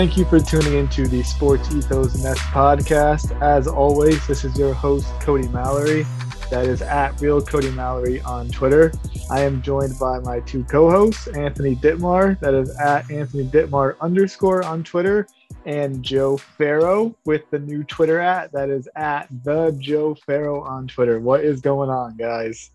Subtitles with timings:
[0.00, 3.38] Thank you for tuning into the Sports Ethos Nets podcast.
[3.42, 6.06] As always, this is your host, Cody Mallory.
[6.50, 8.94] That is at Real Cody Mallory on Twitter.
[9.30, 14.64] I am joined by my two co-hosts, Anthony Ditmar, that is at Anthony Ditmar underscore
[14.64, 15.26] on Twitter,
[15.66, 20.88] and Joe Farrow with the new Twitter at that is at the Joe Farrow on
[20.88, 21.20] Twitter.
[21.20, 22.70] What is going on, guys?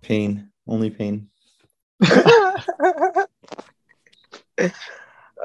[0.00, 1.28] Pain, only pain.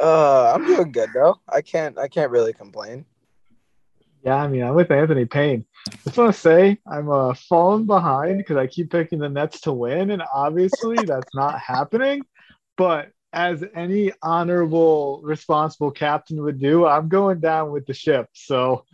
[0.02, 1.40] Uh, I'm doing good though.
[1.48, 1.98] I can't.
[1.98, 3.06] I can't really complain.
[4.24, 5.66] Yeah, I mean, I'm with Anthony Payne.
[5.88, 9.62] I Just want to say I'm uh, falling behind because I keep picking the Nets
[9.62, 12.26] to win, and obviously that's not happening.
[12.78, 18.28] But as any honorable, responsible captain would do, I'm going down with the ship.
[18.34, 18.86] So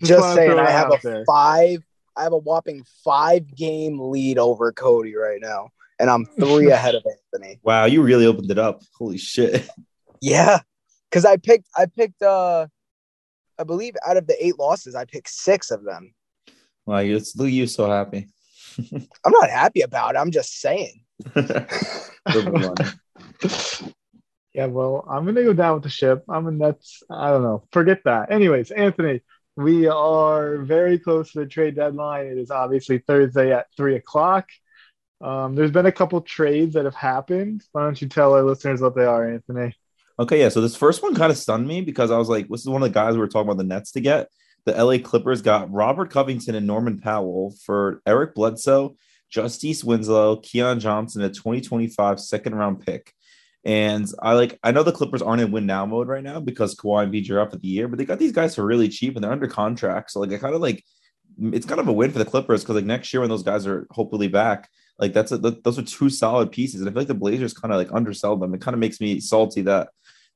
[0.00, 1.24] just, just saying, I have a there.
[1.26, 1.82] five.
[2.16, 6.94] I have a whopping five game lead over Cody right now, and I'm three ahead
[6.94, 7.04] of
[7.34, 7.60] Anthony.
[7.62, 8.82] Wow, you really opened it up.
[8.98, 9.68] Holy shit.
[10.20, 10.60] Yeah,
[11.10, 12.66] because I picked I picked uh
[13.58, 16.14] I believe out of the eight losses I picked six of them.
[16.86, 18.28] Wow, you look you so happy.
[18.78, 20.18] I'm not happy about it.
[20.18, 21.02] I'm just saying.
[24.54, 26.24] yeah, well, I'm gonna go down with the ship.
[26.28, 27.02] I'm a Nets.
[27.10, 27.64] I don't know.
[27.72, 28.30] Forget that.
[28.30, 29.20] Anyways, Anthony,
[29.56, 32.26] we are very close to the trade deadline.
[32.26, 34.48] It is obviously Thursday at three o'clock.
[35.20, 37.62] Um, there's been a couple trades that have happened.
[37.72, 39.74] Why don't you tell our listeners what they are, Anthony?
[40.20, 40.50] Okay, yeah.
[40.50, 42.82] So this first one kind of stunned me because I was like, this is one
[42.82, 44.28] of the guys we were talking about the Nets to get.
[44.66, 48.96] The LA Clippers got Robert Covington and Norman Powell for Eric Bledsoe,
[49.30, 53.14] Justice Winslow, Keon Johnson, a 2025 second round pick.
[53.64, 56.74] And I like, I know the Clippers aren't in win now mode right now because
[56.74, 58.90] Kawhi and PG are up at the year, but they got these guys for really
[58.90, 60.10] cheap and they're under contract.
[60.10, 60.84] So like, I kind of like,
[61.38, 63.66] it's kind of a win for the Clippers because like next year when those guys
[63.66, 66.80] are hopefully back, like that's a, those are two solid pieces.
[66.80, 68.52] And I feel like the Blazers kind of like undersell them.
[68.52, 69.88] It kind of makes me salty that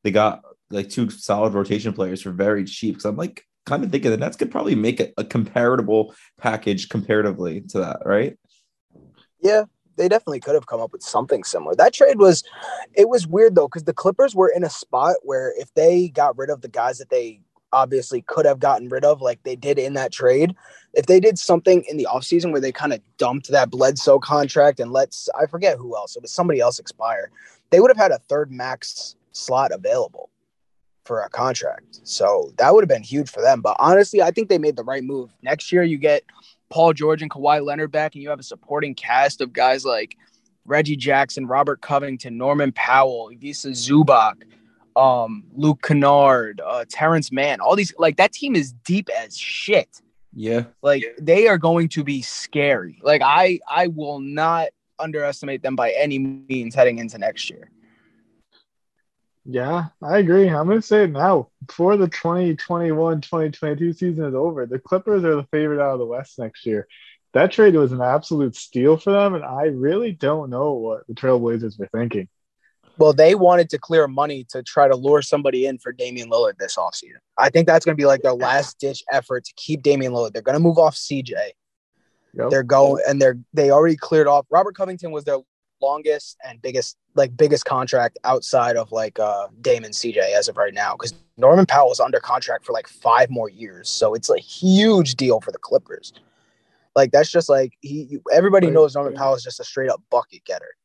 [0.04, 2.94] they got like two solid rotation players for very cheap.
[2.94, 6.88] Because I'm like kind of thinking the Nets could probably make a, a comparable package
[6.88, 8.38] comparatively to that, right?
[9.41, 9.65] Yeah,
[9.97, 11.75] they definitely could have come up with something similar.
[11.75, 12.44] That trade was,
[12.94, 16.36] it was weird though, because the Clippers were in a spot where if they got
[16.36, 17.41] rid of the guys that they
[17.72, 20.54] obviously could have gotten rid of, like they did in that trade,
[20.92, 24.78] if they did something in the offseason where they kind of dumped that Bledsoe contract
[24.78, 27.31] and let's, I forget who else, it was somebody else expire,
[27.71, 30.31] they would have had a third max slot available
[31.05, 32.00] for a contract.
[32.05, 33.61] So that would have been huge for them.
[33.61, 35.31] But honestly, I think they made the right move.
[35.43, 36.25] Next year, you get
[36.71, 40.17] Paul George and Kawhi Leonard back, and you have a supporting cast of guys like
[40.65, 44.45] Reggie Jackson, Robert Covington, Norman Powell, Ivica Zubac,
[44.97, 47.61] um, Luke Kennard, uh, Terrence Mann.
[47.61, 50.01] All these, like, that team is deep as shit.
[50.33, 50.65] Yeah.
[50.81, 52.99] Like, they are going to be scary.
[53.03, 54.69] Like, I, I will not
[54.99, 57.71] underestimate them by any means heading into next year.
[59.47, 60.49] Yeah, I agree.
[60.49, 61.49] I'm going to say it now.
[61.66, 66.06] Before the 2021 2022 season is over, the Clippers are the favorite out of the
[66.06, 66.88] West next year.
[67.34, 71.15] That trade was an absolute steal for them, and I really don't know what the
[71.15, 72.28] Trailblazers were thinking.
[72.97, 76.59] Well, they wanted to clear money to try to lure somebody in for Damian Lillard
[76.59, 77.19] this offseason.
[77.37, 80.33] I think that's going to be like their last ditch effort to keep Damian Lillard.
[80.33, 81.33] They're going to move off CJ.
[82.34, 82.51] Yep.
[82.51, 84.47] They're going and they're they already cleared off.
[84.51, 85.39] Robert Covington was their
[85.84, 90.75] longest and biggest like biggest contract outside of like uh Damon CJ as of right
[90.75, 94.39] now because Norman Powell is under contract for like five more years, so it's a
[94.39, 96.13] huge deal for the Clippers.
[96.95, 100.45] Like that's just like he everybody knows Norman Powell is just a straight up bucket
[100.45, 100.77] getter,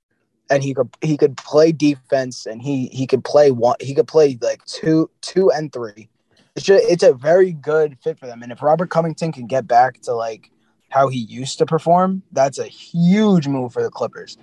[0.50, 4.08] and he could he could play defense and he he could play one he could
[4.08, 6.10] play like two two and three.
[6.56, 9.68] It's just, it's a very good fit for them, and if Robert Covington can get
[9.68, 10.52] back to like
[10.90, 14.38] how he used to perform, that's a huge move for the Clippers.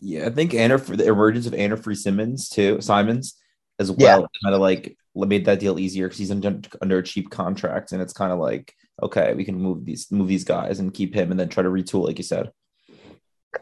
[0.00, 3.34] Yeah, I think Anna for the emergence of Anfernee Simons too, Simons
[3.78, 4.26] as well, yeah.
[4.44, 8.02] kind of like made that deal easier because he's under, under a cheap contract, and
[8.02, 11.30] it's kind of like okay, we can move these move these guys and keep him,
[11.30, 12.50] and then try to retool, like you said.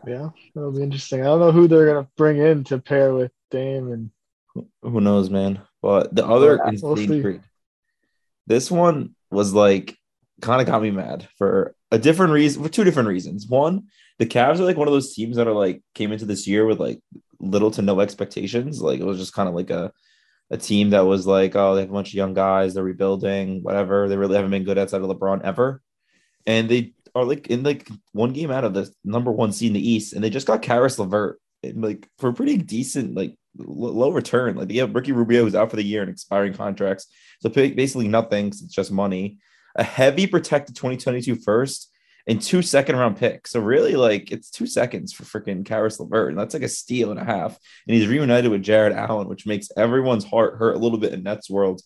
[0.07, 1.21] Yeah, that'll be interesting.
[1.21, 4.11] I don't know who they're gonna bring in to pair with Dame and
[4.83, 5.61] who knows, man.
[5.83, 7.43] But the other Yeah, we'll insane
[8.47, 9.97] this one was like
[10.41, 13.47] kind of got me mad for a different reason, for two different reasons.
[13.47, 16.47] One, the Cavs are like one of those teams that are like came into this
[16.47, 17.01] year with like
[17.41, 18.81] little to no expectations.
[18.81, 19.93] Like it was just kind of like a
[20.51, 23.63] a team that was like, oh, they have a bunch of young guys, they're rebuilding,
[23.63, 24.09] whatever.
[24.09, 25.83] They really haven't been good outside of LeBron ever,
[26.47, 29.75] and they are like in like one game out of the number one seed in
[29.75, 33.35] the East, and they just got Caris LeVert and like for a pretty decent like
[33.59, 34.57] l- low return.
[34.57, 37.07] Like they have Ricky Rubio who's out for the year and expiring contracts,
[37.41, 39.39] so basically nothing, it's just money.
[39.75, 41.91] A heavy protected 2022 first
[42.27, 43.53] and two second round picks.
[43.53, 47.11] So really, like it's two seconds for freaking Caris LeVert, and that's like a steal
[47.11, 47.59] and a half.
[47.87, 51.23] And he's reunited with Jarrett Allen, which makes everyone's heart hurt a little bit in
[51.23, 51.83] Nets world.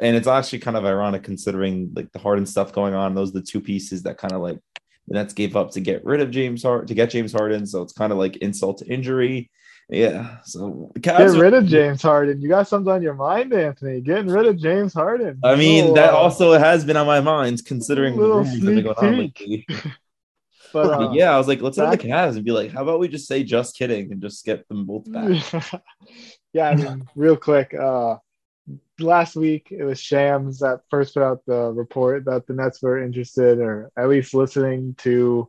[0.00, 3.14] And it's actually kind of ironic considering like the Harden stuff going on.
[3.14, 4.58] Those are the two pieces that kind of like
[5.06, 7.66] the Nets gave up to get rid of James Harden to get James Harden.
[7.66, 9.50] So it's kind of like insult to injury.
[9.88, 10.38] Yeah.
[10.44, 12.40] So get rid of James Harden.
[12.40, 14.00] You got something on your mind, Anthony?
[14.00, 15.40] Getting rid of James Harden.
[15.44, 18.84] I mean, that uh, also has been on my mind considering the rumors that have
[18.84, 19.66] going on lately.
[20.72, 22.82] But, But uh, yeah, I was like, let's have the Cavs and be like, how
[22.82, 25.80] about we just say just kidding and just get them both back?
[26.52, 27.72] yeah, I mean, real quick.
[27.72, 28.16] Uh,
[28.98, 33.00] last week it was Shams that first put out the report that the Nets were
[33.00, 35.48] interested, or at least listening to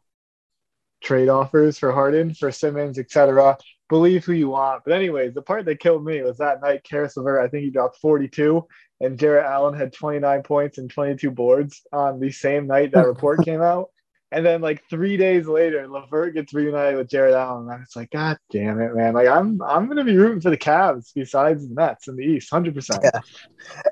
[1.01, 3.57] trade offers for Harden, for Simmons, etc.
[3.87, 6.83] Believe who you want, but anyways, the part that killed me was that night.
[6.83, 8.65] Caris LeVert, I think he dropped 42,
[9.01, 13.41] and Jarrett Allen had 29 points and 22 boards on the same night that report
[13.45, 13.89] came out.
[14.31, 17.69] And then like three days later, LeVert gets reunited with Jarrett Allen.
[17.69, 19.13] And it's like, God damn it, man.
[19.13, 22.49] Like I'm I'm gonna be rooting for the Cavs besides the Nets in the East,
[22.51, 23.05] hundred percent.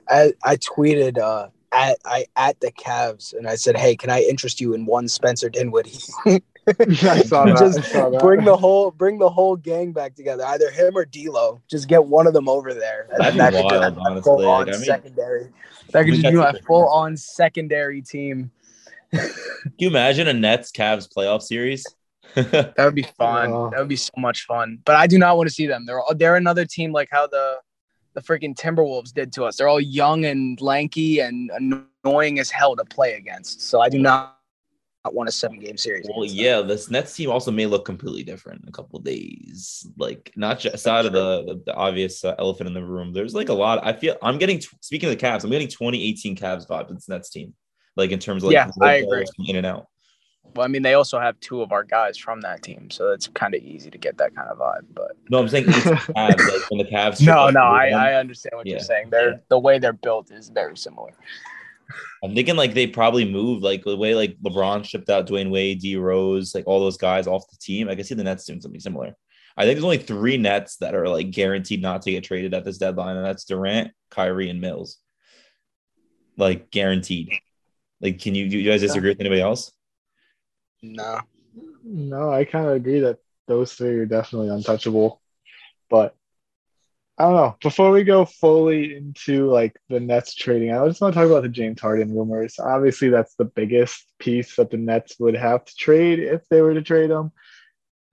[0.10, 4.22] I, I tweeted uh, at I at the Cavs and I said, "Hey, can I
[4.22, 6.00] interest you in one Spencer Dinwiddie?
[6.80, 7.58] I saw that.
[7.60, 8.22] Just I saw that.
[8.22, 10.46] bring the whole bring the whole gang back together.
[10.46, 11.62] Either him or D'Lo.
[11.70, 13.08] Just get one of them over there.
[13.12, 14.22] And That'd be that could be wild, my honestly.
[14.24, 15.50] full-on Like, I mean- secondary.
[15.92, 18.52] That could mean, just be my a- full on secondary team.
[19.12, 19.30] Can
[19.78, 21.86] you imagine a Nets Cavs playoff series?
[22.36, 23.52] That would be fun.
[23.52, 23.70] Oh.
[23.70, 24.80] That would be so much fun.
[24.86, 25.86] But I do not want to see them.
[25.86, 27.58] They're all, they're another team like how the
[28.16, 29.58] the freaking Timberwolves did to us.
[29.58, 31.52] They're all young and lanky and
[32.04, 33.62] annoying as hell to play against.
[33.62, 34.38] So I do not,
[35.10, 36.08] want a seven game series.
[36.16, 39.86] well, yeah, this Nets team also may look completely different in a couple of days.
[39.98, 43.12] Like not just aside of the, the, the obvious uh, elephant in the room.
[43.14, 43.86] There's like a lot.
[43.86, 47.10] I feel I'm getting speaking of the Cavs, I'm getting 2018 Cavs vibes in this
[47.10, 47.54] Nets team.
[47.96, 49.26] Like in terms of like Yeah, I agree.
[49.48, 49.88] in and out.
[50.56, 53.28] Well, I mean, they also have two of our guys from that team, so it's
[53.28, 54.86] kind of easy to get that kind of vibe.
[54.94, 56.16] But No, I'm saying 18 Cavs,
[56.48, 57.26] like when the Cavs.
[57.26, 57.88] no, no, I.
[57.90, 58.74] I understand what Yeah.
[58.74, 59.10] you're saying.
[59.10, 61.12] They're the way they're built is very similar.
[62.24, 65.82] I'm thinking like they probably moved like the way like LeBron shipped out Dwyane Wade,
[65.82, 67.90] D Rose, like all those guys off the team.
[67.90, 69.16] I can see the Nets doing something similar.
[69.56, 72.66] I think there's only three Nets that are like guaranteed not to get traded at
[72.66, 74.98] this deadline, and that's Durant, Kyrie, and Mills.
[76.38, 77.30] Like guaranteed.
[78.02, 79.72] Like, can you do you guys disagree with anybody else?
[80.82, 81.20] No,
[81.84, 85.22] No, I kind of agree that those three are definitely untouchable.
[85.90, 86.16] But
[87.18, 87.56] I don't know.
[87.62, 91.44] Before we go fully into like the Nets trading, I just want to talk about
[91.44, 92.56] the James Harden rumors.
[92.60, 96.74] Obviously, that's the biggest piece that the Nets would have to trade if they were
[96.74, 97.32] to trade him.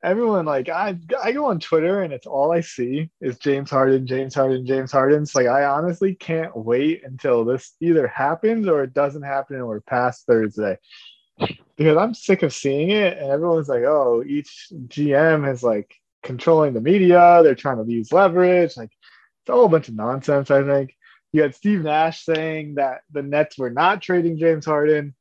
[0.03, 4.07] Everyone like I I go on Twitter and it's all I see is James Harden,
[4.07, 5.23] James Harden, James Harden.
[5.23, 9.67] It's like I honestly can't wait until this either happens or it doesn't happen and
[9.67, 10.79] we're past Thursday
[11.77, 16.75] because I'm sick of seeing it, and everyone's like, "Oh, each GM is like controlling
[16.75, 17.41] the media.
[17.43, 18.77] They're trying to use leverage.
[18.77, 18.91] Like,
[19.43, 20.95] it's all a bunch of nonsense." I think
[21.33, 25.15] you had Steve Nash saying that the Nets were not trading James Harden.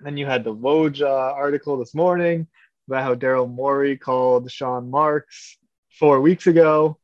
[0.00, 2.46] Then you had the Woj uh, article this morning
[2.88, 5.58] about how Daryl Morey called Sean Marks
[5.98, 6.98] four weeks ago,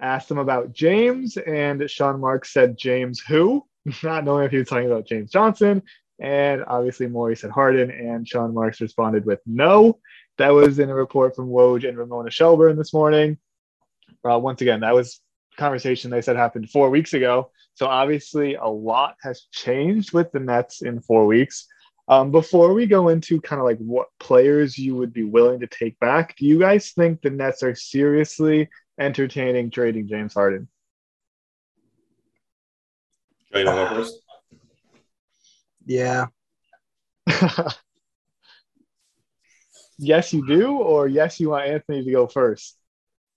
[0.00, 3.64] asked him about James, and Sean Marks said James who,
[4.02, 5.82] not knowing if he was talking about James Johnson.
[6.18, 9.98] And obviously, Morey said Harden, and Sean Marks responded with no.
[10.38, 13.38] That was in a report from Woj and Ramona Shelburne this morning.
[14.28, 15.20] Uh, once again, that was
[15.56, 17.50] conversation they said happened four weeks ago.
[17.74, 21.66] So obviously, a lot has changed with the Nets in four weeks.
[22.08, 25.66] Um, before we go into kind of like what players you would be willing to
[25.66, 30.68] take back, do you guys think the Nets are seriously entertaining trading James Harden?
[33.52, 34.20] Joe, you wanna go first?
[35.84, 36.26] yeah,
[39.98, 42.76] yes, you do, or yes, you want Anthony to go first?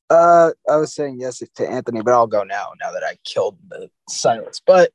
[0.10, 2.72] Uh, I was saying yes to Anthony, but I'll go now.
[2.82, 4.92] Now that I killed the silence, but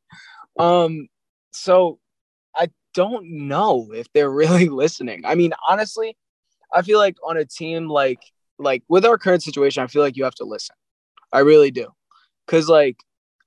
[0.58, 1.08] um,
[1.52, 1.98] so
[2.54, 5.22] I don't know if they're really listening.
[5.24, 6.16] I mean, honestly,
[6.72, 8.20] I feel like on a team like
[8.58, 10.76] like with our current situation, I feel like you have to listen.
[11.32, 11.88] I really do,
[12.46, 12.96] because like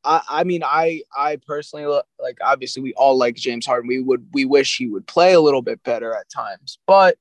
[0.07, 1.85] I, I mean, I, I personally
[2.19, 2.37] like.
[2.41, 3.87] Obviously, we all like James Harden.
[3.87, 7.17] We would, we wish he would play a little bit better at times, but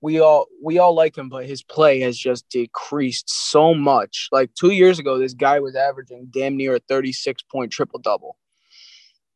[0.00, 1.28] we all, we all like him.
[1.28, 4.28] But his play has just decreased so much.
[4.32, 8.36] Like two years ago, this guy was averaging damn near a thirty-six point triple double,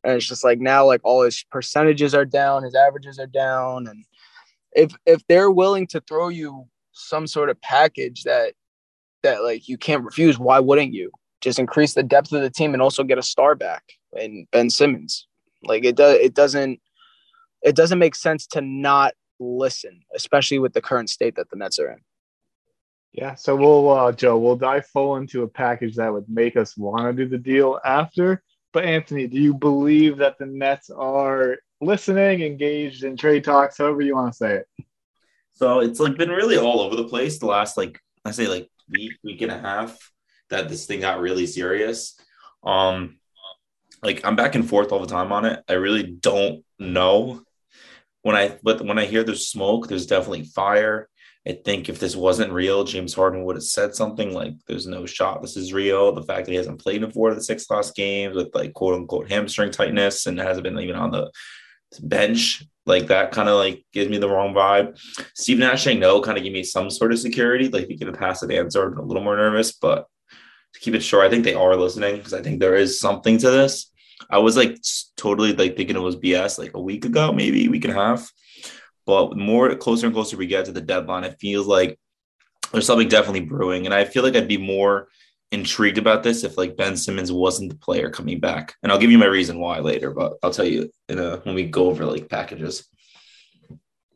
[0.03, 3.87] and it's just like now, like all his percentages are down, his averages are down,
[3.87, 4.05] and
[4.73, 8.53] if if they're willing to throw you some sort of package that
[9.23, 11.11] that like you can't refuse, why wouldn't you?
[11.41, 13.83] just increase the depth of the team and also get a star back
[14.15, 15.27] in Ben Simmons.
[15.63, 16.79] Like it does it doesn't
[17.61, 21.79] it doesn't make sense to not listen, especially with the current state that the Nets
[21.79, 21.99] are in.
[23.11, 26.77] Yeah, so we'll uh, Joe, we'll dive full into a package that would make us
[26.77, 28.41] want to do the deal after.
[28.71, 34.01] But Anthony, do you believe that the Nets are listening, engaged in trade talks, however
[34.01, 34.85] you want to say it?
[35.55, 38.69] So it's like been really all over the place the last like I say like
[38.89, 39.97] week, week and a half
[40.49, 42.17] that this thing got really serious.
[42.63, 43.17] Um,
[44.01, 45.61] like I'm back and forth all the time on it.
[45.67, 47.43] I really don't know
[48.23, 51.07] when I but when I hear there's smoke, there's definitely fire.
[51.47, 55.05] I think if this wasn't real, James Harden would have said something like, "There's no
[55.05, 55.41] shot.
[55.41, 57.95] This is real." The fact that he hasn't played in four of the six last
[57.95, 61.31] games with like quote unquote hamstring tightness and hasn't been even on the
[61.99, 64.99] bench, like that kind of like gives me the wrong vibe.
[65.35, 67.69] Steve Nash saying no kind of give me some sort of security.
[67.69, 70.07] Like he could have passed the answer, I'm a little more nervous, but
[70.73, 73.37] to keep it short, I think they are listening because I think there is something
[73.39, 73.90] to this.
[74.29, 74.77] I was like
[75.17, 77.97] totally like thinking it was BS like a week ago, maybe a week and a
[77.97, 78.31] half.
[79.05, 81.99] But more closer and closer we get to the deadline, it feels like
[82.71, 83.85] there's something definitely brewing.
[83.85, 85.07] And I feel like I'd be more
[85.51, 88.75] intrigued about this if like Ben Simmons wasn't the player coming back.
[88.81, 91.55] And I'll give you my reason why later, but I'll tell you in a when
[91.55, 92.87] we go over like packages.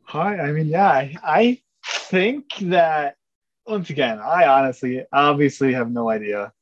[0.04, 3.16] Hi, I mean, yeah, I, I think that
[3.66, 6.52] once again, I honestly, obviously have no idea.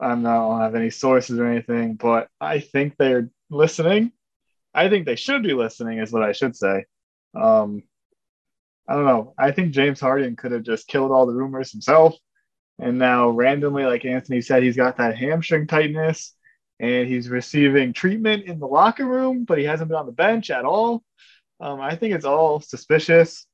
[0.00, 4.12] I'm not, I don't have any sources or anything, but I think they're listening.
[4.74, 6.84] I think they should be listening, is what I should say.
[7.34, 7.82] Um,
[8.88, 9.34] I don't know.
[9.38, 12.14] I think James Harden could have just killed all the rumors himself.
[12.78, 16.34] And now, randomly, like Anthony said, he's got that hamstring tightness
[16.78, 20.50] and he's receiving treatment in the locker room, but he hasn't been on the bench
[20.50, 21.02] at all.
[21.60, 23.46] Um, I think it's all suspicious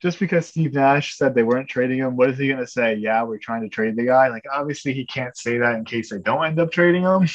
[0.00, 2.94] just because Steve Nash said they weren't trading him, what is he going to say?
[2.94, 4.28] Yeah, we're trying to trade the guy.
[4.28, 7.28] Like, obviously, he can't say that in case they don't end up trading him.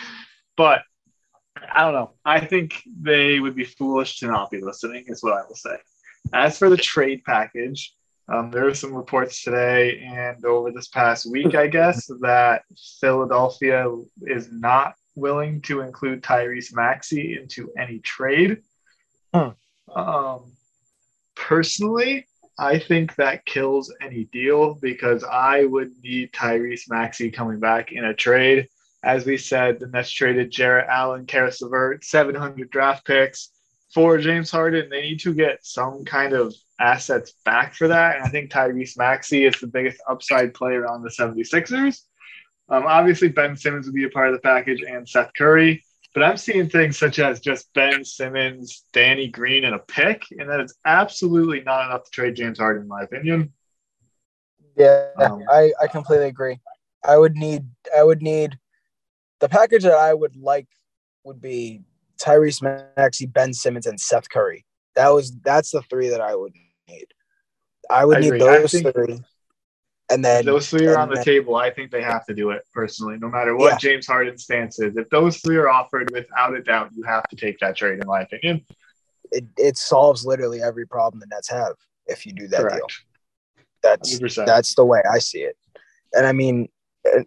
[0.56, 0.82] but
[1.72, 2.12] I don't know.
[2.24, 5.76] I think they would be foolish to not be listening, is what I will say.
[6.32, 7.94] As for the trade package,
[8.28, 12.62] um, there were some reports today and over this past week, I guess, that
[13.00, 13.88] Philadelphia
[14.22, 18.62] is not willing to include Tyrese Maxey into any trade.
[19.32, 19.52] Huh.
[19.94, 20.52] Um,
[21.34, 22.26] personally,
[22.58, 28.04] I think that kills any deal because I would need Tyrese Maxey coming back in
[28.04, 28.68] a trade.
[29.02, 33.50] As we said, the Nets traded Jarrett Allen, Caris LeVert, 700 draft picks
[33.92, 34.88] for James Harden.
[34.88, 38.16] They need to get some kind of assets back for that.
[38.16, 42.00] And I think Tyrese Maxey is the biggest upside player on the 76ers.
[42.68, 45.84] Um, obviously, Ben Simmons would be a part of the package and Seth Curry.
[46.14, 50.48] But I'm seeing things such as just Ben Simmons, Danny Green, and a pick, and
[50.48, 53.52] that is absolutely not enough to trade James Harden, in my opinion.
[54.76, 56.60] Yeah, um, I, I completely agree.
[57.04, 57.66] I would need
[57.96, 58.58] I would need
[59.40, 60.66] the package that I would like
[61.24, 61.82] would be
[62.20, 64.64] Tyrese Maxey, Ben Simmons, and Seth Curry.
[64.94, 66.52] That was that's the three that I would
[66.88, 67.06] need.
[67.90, 69.20] I would I need those think, three.
[70.10, 71.56] And then if those three are on the then, table.
[71.56, 73.78] I think they have to do it personally, no matter what yeah.
[73.78, 74.96] James Harden's stance is.
[74.96, 78.06] If those three are offered, without a doubt, you have to take that trade, in
[78.06, 78.64] my opinion.
[79.32, 81.74] It, it solves literally every problem the Nets have
[82.06, 82.76] if you do that Correct.
[82.76, 82.86] deal.
[83.82, 84.46] That's 100%.
[84.46, 85.56] that's the way I see it.
[86.12, 86.68] And I mean,
[87.06, 87.22] uh,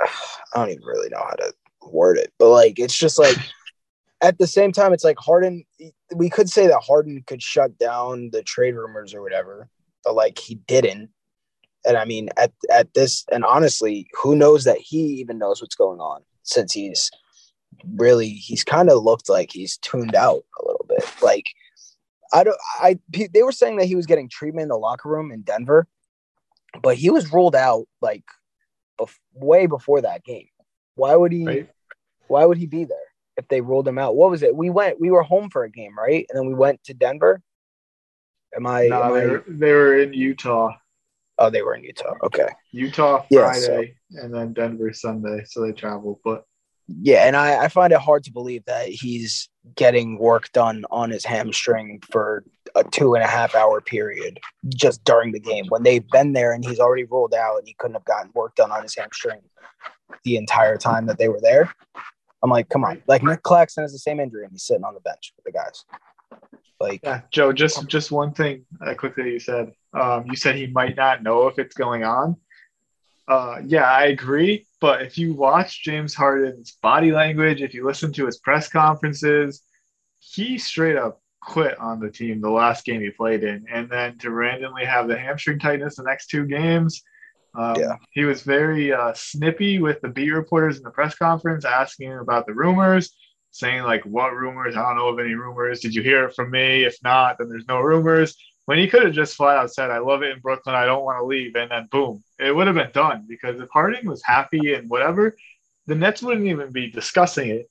[0.00, 0.08] I
[0.54, 1.52] don't even really know how to
[1.86, 3.36] word it, but like it's just like
[4.22, 5.64] at the same time, it's like Harden.
[6.14, 9.68] We could say that Harden could shut down the trade rumors or whatever,
[10.04, 11.10] but like he didn't.
[11.84, 15.74] And I mean, at at this, and honestly, who knows that he even knows what's
[15.74, 17.10] going on since he's
[17.96, 21.04] really he's kind of looked like he's tuned out a little bit.
[21.22, 21.46] Like
[22.32, 25.32] I don't, I they were saying that he was getting treatment in the locker room
[25.32, 25.86] in Denver,
[26.82, 28.24] but he was ruled out like
[29.00, 30.48] bef- way before that game.
[30.94, 31.46] Why would he?
[31.46, 31.68] Right.
[32.28, 32.96] Why would he be there
[33.36, 34.16] if they ruled him out?
[34.16, 34.56] What was it?
[34.56, 35.00] We went.
[35.00, 36.24] We were home for a game, right?
[36.30, 37.42] And then we went to Denver.
[38.56, 38.86] Am I?
[38.86, 40.76] No, am they, I, were, they were in Utah.
[41.42, 42.14] Oh, they were in Utah.
[42.22, 42.48] Okay.
[42.70, 44.24] Utah Friday yeah, so.
[44.24, 45.42] and then Denver Sunday.
[45.44, 46.20] So they travel.
[46.24, 46.44] But
[46.86, 51.10] yeah, and I, I find it hard to believe that he's getting work done on
[51.10, 52.44] his hamstring for
[52.76, 56.52] a two and a half hour period just during the game when they've been there
[56.52, 59.40] and he's already rolled out and he couldn't have gotten work done on his hamstring
[60.22, 61.74] the entire time that they were there.
[62.44, 63.02] I'm like, come on.
[63.08, 65.52] Like Nic Claxton has the same injury and he's sitting on the bench with the
[65.58, 65.84] guys.
[66.82, 69.72] Like yeah, Joe, just just one thing uh, quickly you said.
[69.94, 72.36] Um, you said he might not know if it's going on.
[73.28, 74.66] Uh, yeah, I agree.
[74.80, 79.62] But if you watch James Harden's body language, if you listen to his press conferences,
[80.18, 83.64] he straight up quit on the team the last game he played in.
[83.70, 87.02] And then to randomly have the hamstring tightness the next two games,
[87.54, 87.96] um, yeah.
[88.12, 92.46] he was very uh, snippy with the beat reporters in the press conference, asking about
[92.46, 93.14] the rumors,
[93.52, 94.76] saying, like, what rumors?
[94.76, 95.80] I don't know of any rumors.
[95.80, 96.84] Did you hear it from me?
[96.84, 99.98] If not, then there's no rumors when he could have just flat out said, I
[99.98, 102.76] love it in Brooklyn, I don't want to leave, and then boom, it would have
[102.76, 105.36] been done because if Harden was happy and whatever,
[105.86, 107.68] the Nets wouldn't even be discussing it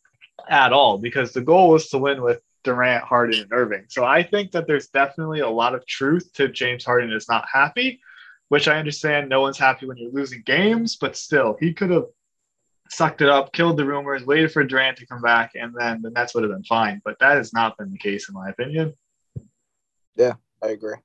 [0.49, 3.85] at all because the goal was to win with Durant, Harden, and Irving.
[3.87, 7.47] So I think that there's definitely a lot of truth to James Harden is not
[7.51, 8.01] happy,
[8.49, 12.05] which I understand no one's happy when you're losing games, but still, he could have
[12.91, 16.09] sucked it up, killed the rumors, waited for Durant to come back, and then the
[16.11, 17.01] Nets would have been fine.
[17.03, 18.93] But that has not been the case, in my opinion.
[20.15, 20.95] Yeah, I agree.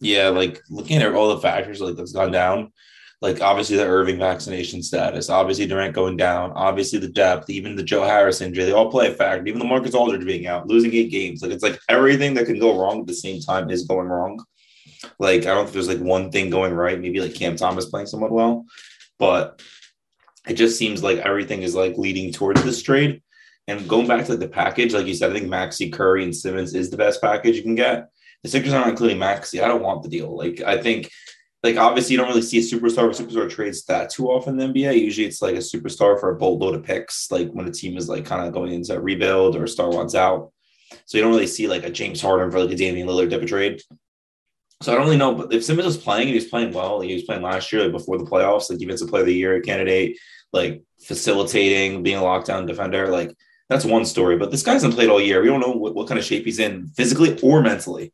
[0.00, 2.72] Yeah, like looking at all the factors like that's gone down,
[3.20, 7.82] like obviously the Irving vaccination status, obviously Durant going down, obviously the depth, even the
[7.82, 9.46] Joe Harris injury, they all play a factor.
[9.46, 12.58] Even the Marcus Aldridge being out, losing eight games, like it's like everything that can
[12.58, 14.44] go wrong at the same time is going wrong.
[15.18, 17.00] Like I don't think there's like one thing going right.
[17.00, 18.66] Maybe like Cam Thomas playing somewhat well,
[19.18, 19.62] but
[20.46, 23.22] it just seems like everything is like leading towards this trade.
[23.66, 26.74] And going back to the package, like you said, I think Maxey, Curry, and Simmons
[26.74, 28.10] is the best package you can get
[28.44, 29.60] the Sixers aren't including Maxey.
[29.60, 30.36] I don't want the deal.
[30.36, 31.10] Like I think,
[31.62, 34.72] like obviously you don't really see a superstar or superstar trades that too often in
[34.72, 35.00] the NBA.
[35.00, 38.08] Usually it's like a superstar for a boatload of picks, like when a team is
[38.08, 40.52] like kind of going into a rebuild or star wants out.
[41.06, 43.40] So you don't really see like a James Harden for like a Damian Lillard type
[43.40, 43.80] of trade.
[44.82, 47.00] So I don't really know, but if Simmons was playing and he was playing well,
[47.00, 49.60] he was playing last year, like before the playoffs, like defensive player of the year
[49.60, 50.18] candidate,
[50.52, 53.34] like facilitating, being a lockdown defender, like
[53.68, 54.36] that's one story.
[54.36, 55.40] But this guy hasn't played all year.
[55.40, 58.12] We don't know what, what kind of shape he's in physically or mentally.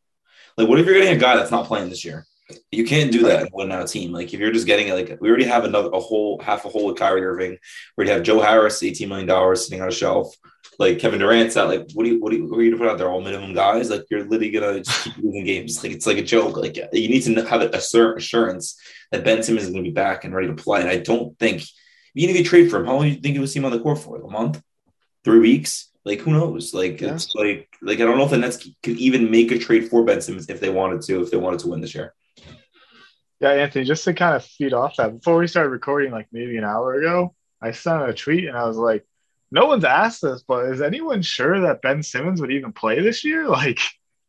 [0.57, 2.27] Like, what if you're getting a guy that's not playing this year?
[2.71, 4.13] You can't do that in a team.
[4.13, 6.69] Like, if you're just getting it, like we already have another a whole half a
[6.69, 7.59] hole with Kyrie Irving.
[7.97, 10.37] We already have Joe Harris, eighteen million dollars sitting on a shelf.
[10.81, 11.69] Like Kevin Durant's out.
[11.69, 13.11] Like, what do you what do you, what are you gonna put out there?
[13.11, 13.91] All minimum guys.
[13.91, 15.85] Like, you're literally gonna just keep losing games.
[15.85, 16.57] Like, it's like a joke.
[16.57, 18.81] Like, you need to have a certain assurance
[19.13, 20.81] that Ben Simmons is gonna be back and ready to play.
[20.81, 21.63] And I don't think
[22.15, 23.67] even if you trade for him, how long do you think you would see him
[23.67, 24.17] on the court for?
[24.17, 24.63] A month,
[25.23, 25.91] three weeks?
[26.07, 26.73] Like who knows?
[26.73, 27.13] Like yeah.
[27.13, 30.03] it's like like I don't know if the Nets could even make a trade for
[30.03, 32.15] Ben Simmons if they wanted to, if they wanted to win this year.
[33.39, 36.57] Yeah, Anthony, just to kind of feed off that, before we started recording, like maybe
[36.57, 39.07] an hour ago, I sent a tweet and I was like,
[39.51, 43.25] no one's asked this, but is anyone sure that Ben Simmons would even play this
[43.25, 43.49] year?
[43.49, 43.81] Like,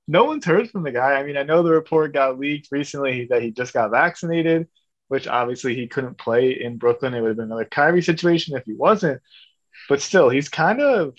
[0.08, 1.14] no one's heard from the guy.
[1.14, 4.68] I mean, I know the report got leaked recently that he just got vaccinated,
[5.08, 7.14] which obviously he couldn't play in Brooklyn.
[7.14, 9.22] It would have been another Kyrie situation if he wasn't.
[9.88, 11.16] But still, he's kind of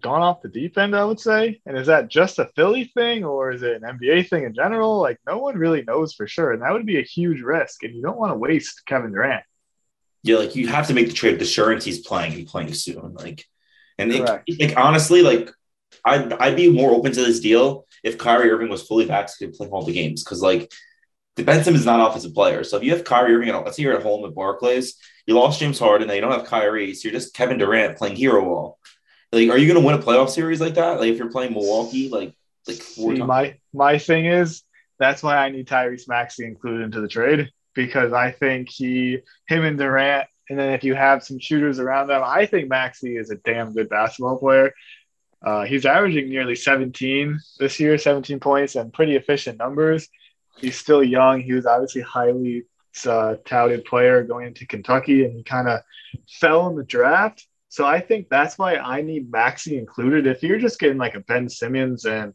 [0.00, 1.60] gone off the deep end, I would say.
[1.66, 5.00] And is that just a Philly thing or is it an NBA thing in general?
[5.00, 6.52] Like, no one really knows for sure.
[6.52, 7.82] And that would be a huge risk.
[7.82, 9.44] And you don't want to waste Kevin Durant.
[10.26, 13.14] Yeah, like you have to make the trade with assurance he's playing and playing soon.
[13.14, 13.44] Like,
[13.96, 15.50] and it, like honestly, like
[16.04, 19.72] I'd I'd be more open to this deal if Kyrie Irving was fully vaccinated playing
[19.72, 20.72] all the games because like
[21.36, 22.64] the Ben Simmons is not an offensive player.
[22.64, 25.60] So if you have Kyrie Irving, let's say you're at home at Barclays, you lost
[25.60, 28.78] James Harden, and you don't have Kyrie, so you're just Kevin Durant playing hero ball.
[29.32, 30.98] Like, are you going to win a playoff series like that?
[30.98, 32.34] Like, if you're playing Milwaukee, like,
[32.66, 34.62] like See, my my thing is
[34.98, 39.64] that's why I need Tyrese Maxey included into the trade because I think he, him
[39.64, 43.30] and Durant, and then if you have some shooters around them, I think Maxey is
[43.30, 44.72] a damn good basketball player.
[45.44, 50.08] Uh, he's averaging nearly 17 this year, 17 points and pretty efficient numbers.
[50.58, 51.40] He's still young.
[51.40, 52.64] He was obviously highly
[53.04, 55.80] uh, touted player going into Kentucky, and he kind of
[56.28, 57.46] fell in the draft.
[57.68, 60.26] So I think that's why I need Maxey included.
[60.26, 62.32] If you're just getting like a Ben Simmons and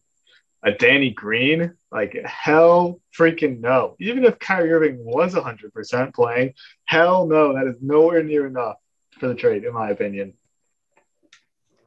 [0.64, 3.96] a Danny Green, like hell freaking no.
[4.00, 6.54] Even if Kyrie Irving was 100% playing,
[6.86, 8.78] hell no, that is nowhere near enough
[9.20, 10.34] for the trade, in my opinion.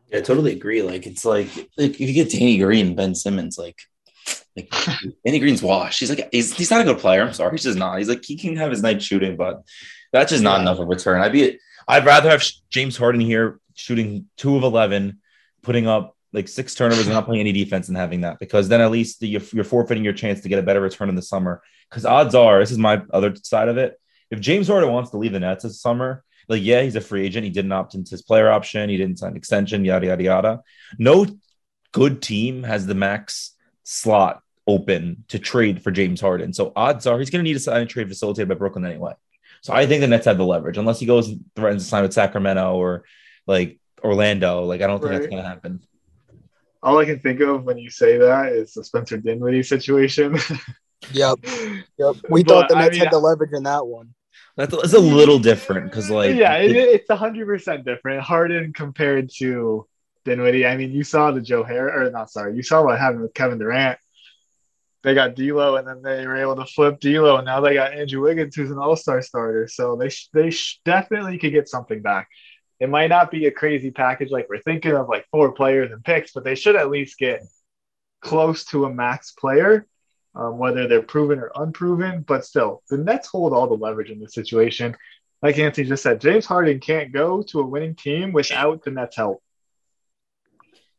[0.09, 0.83] Yeah, I totally agree.
[0.83, 3.79] Like it's like, like if you get Danny Green, Ben Simmons, like
[4.57, 4.73] like
[5.25, 6.01] Danny Green's washed.
[6.01, 7.23] He's like he's, he's not a good player.
[7.23, 7.99] I'm sorry, he's just not.
[7.99, 9.63] He's like he can have his night shooting, but
[10.13, 11.21] that's just not enough of a return.
[11.21, 11.59] I'd be
[11.89, 15.21] I'd rather have James Harden here shooting two of 11,
[15.63, 18.81] putting up like six turnovers and not playing any defense and having that because then
[18.81, 21.23] at least the, you're, you're, forfeiting your chance to get a better return in the
[21.23, 23.99] summer because odds are this is my other side of it.
[24.31, 27.25] If James Harden wants to leave the Nets this summer, like yeah, he's a free
[27.25, 27.45] agent.
[27.45, 28.91] He didn't opt into his player option.
[28.91, 29.85] He didn't sign an extension.
[29.85, 30.63] Yada yada yada.
[30.99, 31.27] No
[31.93, 33.53] good team has the max
[33.85, 36.53] slot open to trade for James Harden.
[36.53, 39.13] So odds are he's going to need a sign and trade facilitated by Brooklyn anyway.
[39.63, 42.03] So I think the Nets have the leverage unless he goes and threatens to sign
[42.03, 43.05] with Sacramento or
[43.47, 44.65] like Orlando.
[44.65, 45.19] Like I don't think right.
[45.19, 45.81] that's going to happen.
[46.85, 50.39] All I can think of when you say that is the Spencer Dinwiddie situation.
[51.13, 51.39] yep,
[51.99, 52.17] yep.
[52.29, 54.15] We but, thought the Nets I mean, had the leverage in that one.
[54.57, 58.23] That's it's a little different because like yeah, it, it's hundred percent different.
[58.23, 59.87] Harden compared to
[60.25, 60.67] Dinwiddie.
[60.67, 63.35] I mean, you saw the Joe Harris, or not sorry, you saw what happened with
[63.35, 63.99] Kevin Durant
[65.05, 67.93] they got D'Lo, and then they were able to flip D'Lo, and now they got
[67.93, 69.69] Andrew Wiggins, who's an All Star starter.
[69.69, 72.29] So they sh- they sh- definitely could get something back.
[72.81, 76.05] It might not be a crazy package like we're thinking of, like four players and
[76.05, 77.43] picks, but they should at least get
[78.21, 79.87] close to a max player,
[80.35, 82.25] um, whether they're proven or unproven.
[82.27, 84.97] But still, the Nets hold all the leverage in this situation.
[85.43, 89.17] Like Anthony just said, James Harden can't go to a winning team without the Nets'
[89.17, 89.43] help.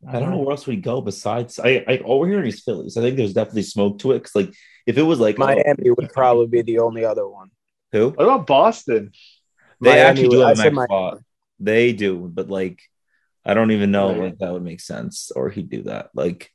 [0.08, 2.96] I don't know where else we go besides I, I all we're hearing is Phillies.
[2.96, 4.54] I think there's definitely smoke to it because like
[4.86, 7.50] if it was like Miami oh, would probably be the only other one.
[7.92, 8.10] Who?
[8.10, 9.10] What about Boston?
[9.80, 11.18] They Miami actually do have a max spot.
[11.58, 12.82] They do, but like
[13.44, 14.20] I don't even know right.
[14.20, 16.10] like that would make sense or he'd do that.
[16.14, 16.52] Like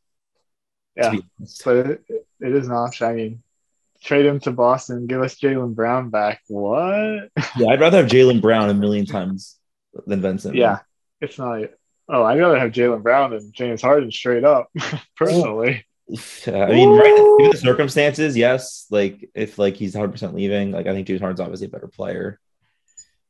[0.96, 1.16] yeah,
[1.64, 2.04] but it,
[2.40, 3.08] it is an option.
[3.08, 3.44] I mean,
[4.04, 6.42] trade him to Boston, give us Jaylen Brown back.
[6.48, 7.30] What?
[7.58, 9.58] yeah, I'd rather have Jaylen Brown a million times
[10.06, 10.56] than Vincent.
[10.56, 10.80] Yeah,
[11.22, 11.62] it's not
[12.14, 14.70] Oh, I'd rather have Jaylen Brown than James Harden straight up,
[15.16, 15.86] personally.
[16.10, 18.86] I mean, right, given the circumstances, yes.
[18.90, 21.88] Like if like he's 100 percent leaving, like I think James Harden's obviously a better
[21.88, 22.40] player.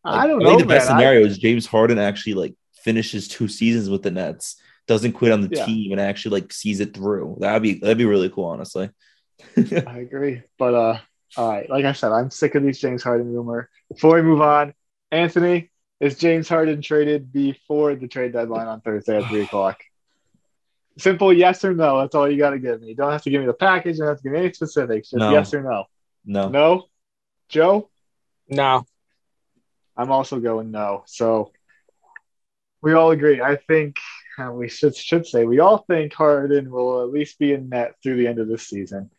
[0.03, 0.59] Like, I don't I know.
[0.59, 1.23] the best scenario I...
[1.27, 5.55] is James Harden actually like finishes two seasons with the Nets, doesn't quit on the
[5.55, 5.65] yeah.
[5.65, 7.37] team, and actually like sees it through.
[7.39, 8.89] That'd be that'd be really cool, honestly.
[9.57, 10.99] I agree, but uh,
[11.37, 11.69] all right.
[11.69, 13.69] Like I said, I'm sick of these James Harden rumor.
[13.91, 14.73] Before we move on,
[15.11, 19.81] Anthony, is James Harden traded before the trade deadline on Thursday at three o'clock?
[20.97, 21.99] Simple yes or no.
[21.99, 22.89] That's all you got to give me.
[22.89, 23.95] You don't have to give me the package.
[23.95, 25.11] You don't have to give me any specifics.
[25.11, 25.31] Just no.
[25.31, 25.85] yes or no.
[26.25, 26.49] No.
[26.49, 26.85] No.
[27.47, 27.89] Joe?
[28.49, 28.85] No.
[29.97, 31.03] I'm also going no.
[31.07, 31.51] So
[32.81, 33.41] we all agree.
[33.41, 33.97] I think
[34.37, 37.95] uh, we should should say we all think Harden will at least be in net
[38.01, 39.11] through the end of this season.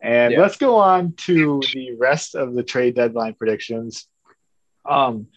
[0.00, 0.40] And yeah.
[0.40, 4.06] let's go on to the rest of the trade deadline predictions.
[4.84, 5.28] Um,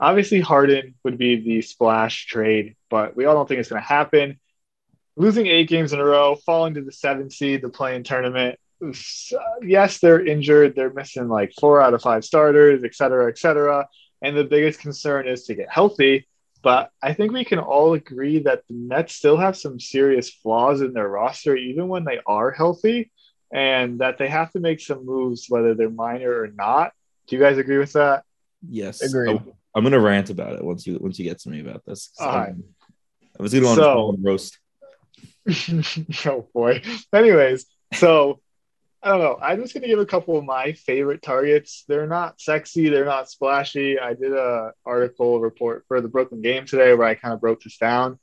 [0.00, 3.88] Obviously, Harden would be the splash trade, but we all don't think it's going to
[3.88, 4.38] happen.
[5.16, 8.60] Losing eight games in a row, falling to the seventh seed, the play-in tournament.
[9.60, 10.76] Yes, they're injured.
[10.76, 13.88] They're missing like four out of five starters, et cetera, et cetera.
[14.22, 16.26] And the biggest concern is to get healthy.
[16.62, 20.80] But I think we can all agree that the Nets still have some serious flaws
[20.80, 23.10] in their roster, even when they are healthy,
[23.52, 26.92] and that they have to make some moves, whether they're minor or not.
[27.28, 28.24] Do you guys agree with that?
[28.68, 29.02] Yes.
[29.02, 29.30] Agree.
[29.30, 32.10] Oh, I'm gonna rant about it once you once you get to me about this.
[32.18, 32.54] All right.
[33.38, 34.58] I was gonna so, roast.
[36.26, 36.82] oh boy.
[37.12, 38.40] Anyways, so
[39.08, 39.38] I don't know.
[39.40, 41.86] I'm just gonna give a couple of my favorite targets.
[41.88, 43.98] They're not sexy, they're not splashy.
[43.98, 47.62] I did a article report for the Brooklyn game today where I kind of broke
[47.62, 48.18] this down.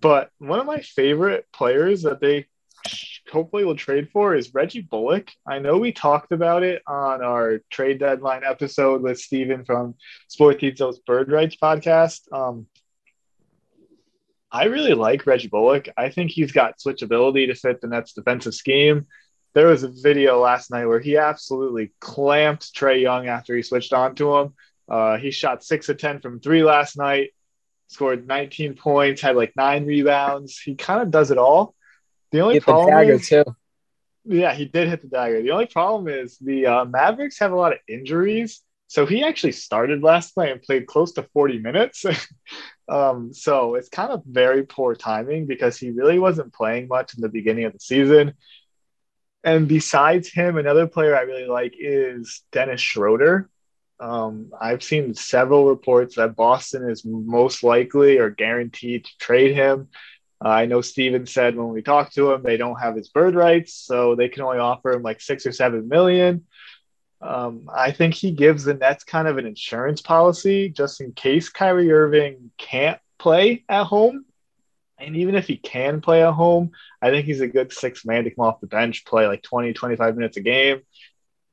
[0.00, 2.46] But one of my favorite players that they
[3.30, 5.30] hopefully will trade for is Reggie Bullock.
[5.46, 9.94] I know we talked about it on our trade deadline episode with Steven from
[10.26, 12.22] Sports Ethos Bird Rights podcast.
[12.32, 12.66] Um,
[14.50, 15.90] I really like Reggie Bullock.
[15.96, 19.06] I think he's got switchability to fit the Nets defensive scheme.
[19.54, 23.92] There was a video last night where he absolutely clamped Trae Young after he switched
[23.92, 24.54] on to him.
[24.88, 27.30] Uh, he shot six of 10 from three last night,
[27.88, 30.58] scored 19 points, had like nine rebounds.
[30.58, 31.74] He kind of does it all.
[32.32, 33.44] The only hit problem the dagger is, too.
[34.24, 35.40] Yeah, he did hit the dagger.
[35.40, 38.60] The only problem is the uh, Mavericks have a lot of injuries.
[38.88, 42.04] So he actually started last night and played close to 40 minutes.
[42.88, 47.22] um, so it's kind of very poor timing because he really wasn't playing much in
[47.22, 48.34] the beginning of the season.
[49.44, 53.50] And besides him, another player I really like is Dennis Schroeder.
[54.00, 59.88] Um, I've seen several reports that Boston is most likely or guaranteed to trade him.
[60.44, 63.34] Uh, I know Steven said when we talked to him, they don't have his bird
[63.34, 66.44] rights, so they can only offer him like six or seven million.
[67.20, 71.48] Um, I think he gives the Nets kind of an insurance policy just in case
[71.48, 74.24] Kyrie Irving can't play at home.
[75.04, 78.24] And even if he can play at home, I think he's a good six man
[78.24, 80.80] to come off the bench, play like 20, 25 minutes a game.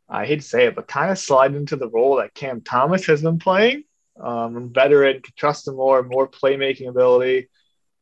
[0.10, 3.06] I hate to say it, but kind of slide into the role that Cam Thomas
[3.06, 3.84] has been playing.
[4.20, 7.50] Um, veteran, can trust him more, more playmaking ability.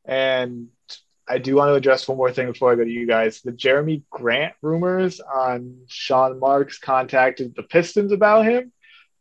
[0.06, 0.70] And
[1.28, 3.42] I do want to address one more thing before I go to you guys.
[3.42, 8.72] The Jerami Grant rumors on Sean Marks contacted the Pistons about him.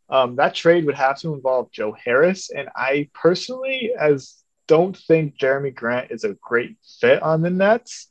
[0.09, 4.38] Um, that trade would have to involve Joe Harris, and I personally, as
[4.69, 8.07] don't think Jerami Grant is a great fit on the Nets.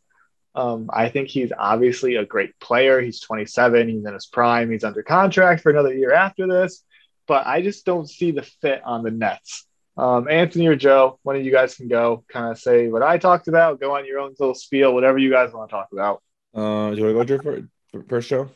[0.56, 3.00] Um, I think he's obviously a great player.
[3.00, 3.88] He's 27.
[3.88, 4.72] He's in his prime.
[4.72, 6.82] He's under contract for another year after this,
[7.28, 9.66] but I just don't see the fit on the Nets.
[9.96, 13.18] Um, Anthony or Joe, one of you guys can go kind of say what I
[13.18, 16.22] talked about, go on your own little spiel, whatever you guys want to talk about.
[16.52, 18.50] Uh, do you want to go, Drew, for, first show?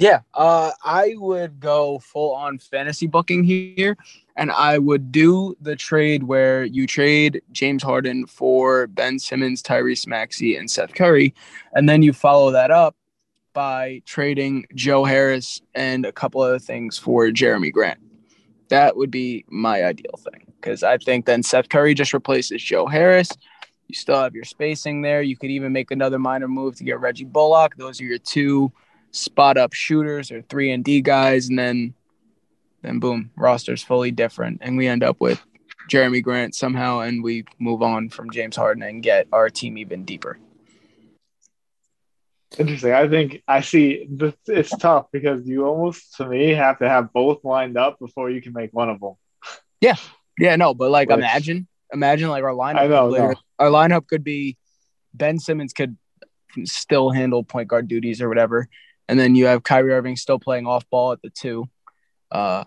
[0.00, 3.96] Yeah, uh, I would go full on fantasy booking here,
[4.36, 10.06] and I would do the trade where you trade James Harden for Ben Simmons, Tyrese
[10.06, 11.34] Maxey, and Seth Curry,
[11.72, 12.94] and then you follow that up
[13.54, 17.98] by trading Joe Harris and a couple other things for Jerami Grant.
[18.68, 22.86] That would be my ideal thing because I think then Seth Curry just replaces Joe
[22.86, 23.30] Harris.
[23.88, 25.22] You still have your spacing there.
[25.22, 27.74] You could even make another minor move to get Reggie Bullock.
[27.76, 28.70] Those are your two
[29.10, 31.94] spot up shooters or three and D guys, and then
[32.82, 35.42] then boom, roster's fully different, and we end up with
[35.90, 40.04] Jerami Grant somehow, and we move on from James Harden and get our team even
[40.04, 40.38] deeper.
[42.56, 42.92] Interesting.
[42.92, 44.08] I think I see
[44.46, 48.40] it's tough because you almost, to me, have to have both lined up before you
[48.40, 49.14] can make one of them.
[49.80, 49.96] Yeah.
[50.38, 50.56] Yeah.
[50.56, 52.78] No, but like Which, imagine, imagine like our lineup.
[52.78, 53.34] I know, no.
[53.58, 54.56] Our lineup could be
[55.12, 55.96] Ben Simmons could
[56.64, 58.68] still handle point guard duties or whatever.
[59.08, 61.68] And then you have Kyrie Irving still playing off ball at the two.
[62.30, 62.64] Uh,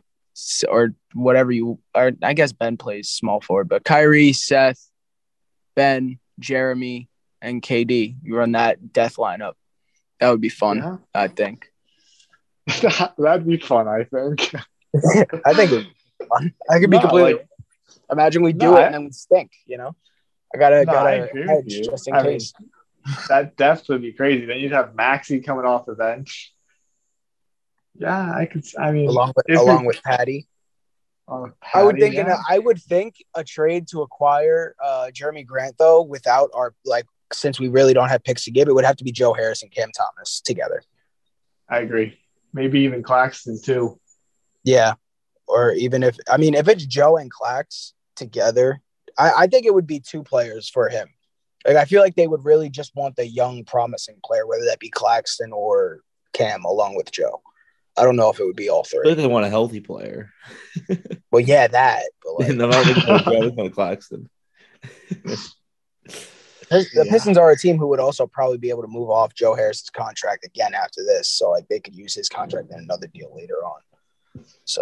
[0.68, 4.90] or whatever you or I guess Ben plays small forward, but Kyrie, Seth,
[5.76, 7.08] Ben, Jerami,
[7.42, 8.16] and KD.
[8.24, 9.54] You run that death lineup.
[10.20, 10.98] That would be fun, yeah.
[11.14, 11.68] I think.
[13.18, 14.54] That'd be fun, I think.
[15.46, 16.54] I think it'd be fun.
[16.70, 17.48] I could be no, completely like,
[18.12, 19.96] imagine we do no, it I, and then we stink, you know?
[20.54, 22.54] I gotta no, gotta hedge just in I case.
[22.60, 22.70] Mean,
[23.28, 24.46] that depth would be crazy.
[24.46, 26.54] Then you'd have Maxey coming off the bench.
[27.96, 30.48] Yeah, I could I mean along with along with Patty.
[31.28, 32.38] Patty, I would think yeah.
[32.50, 37.60] I would think a trade to acquire uh, Jerami Grant though without our like since
[37.60, 39.72] we really don't have picks to give, it would have to be Joe Harris and
[39.72, 40.84] Cam Thomas together.
[41.70, 42.18] I agree.
[42.54, 44.00] Maybe even Claxton too.
[44.64, 44.94] Yeah.
[45.48, 48.82] Or even if I mean if it's Joe and Clax together,
[49.18, 51.08] I, I think it would be two players for him.
[51.66, 54.80] Like I feel like they would really just want the young, promising player, whether that
[54.80, 56.02] be Claxton or
[56.34, 57.42] Cam, along with Joe.
[57.98, 59.02] I don't know if it would be all three.
[59.02, 60.32] I think they want a healthy player.
[61.32, 62.04] well, yeah, that.
[62.24, 62.56] But like...
[63.56, 64.30] no, Claxton.
[66.72, 67.12] The yeah.
[67.12, 69.90] Pistons are a team who would also probably be able to move off Joe Harris's
[69.90, 73.58] contract again after this, so like they could use his contract in another deal later
[73.66, 73.82] on.
[74.64, 74.82] So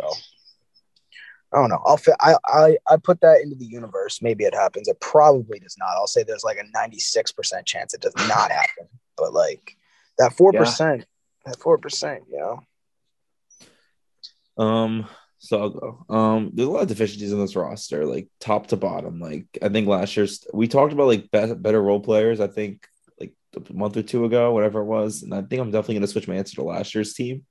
[1.52, 1.82] I don't know.
[1.86, 4.22] I'll fit, I I I put that into the universe.
[4.22, 4.88] Maybe it happens.
[4.88, 5.96] It probably does not.
[5.96, 8.88] I'll say there's like a 96 percent chance it does not happen.
[9.18, 9.76] But like
[10.20, 10.60] that four yeah.
[10.60, 11.06] percent,
[11.46, 14.64] that four percent, you know.
[14.64, 15.08] Um,
[15.40, 16.06] so I'll go.
[16.10, 19.20] Um, there's a lot of deficiencies in this roster, like top to bottom.
[19.20, 22.40] Like I think last year's we talked about like be- better role players.
[22.40, 22.86] I think
[23.20, 26.02] like a month or two ago, whatever it was, and I think I'm definitely going
[26.02, 27.46] to switch my answer to last year's team.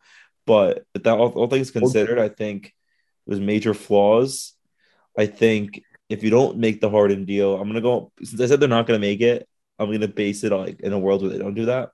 [0.46, 2.72] But that all, all things considered, I think
[3.28, 4.54] was major flaws.
[5.16, 8.12] I think if you don't make the Harden deal, I'm gonna go.
[8.22, 10.92] Since I said they're not gonna make it, I'm gonna base it on like in
[10.92, 11.90] a world where they don't do that.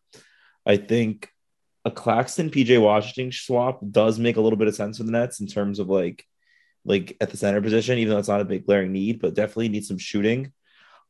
[0.64, 1.28] I think
[1.84, 5.40] a Claxton PJ Washington swap does make a little bit of sense for the Nets
[5.40, 6.24] in terms of like
[6.84, 9.68] like at the center position, even though it's not a big glaring need, but definitely
[9.68, 10.52] needs some shooting.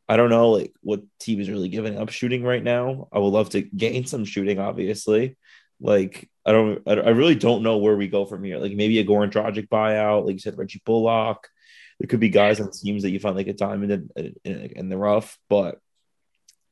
[0.08, 3.08] I don't know like what team is really giving up shooting right now.
[3.12, 5.36] I would love to gain some shooting, obviously.
[5.80, 8.58] Like I don't, I really don't know where we go from here.
[8.58, 11.48] Like maybe a Goran Dragic buyout, like you said, Reggie Bullock.
[11.98, 14.88] There could be guys on teams that you find like a diamond in, in, in
[14.88, 15.78] the rough, but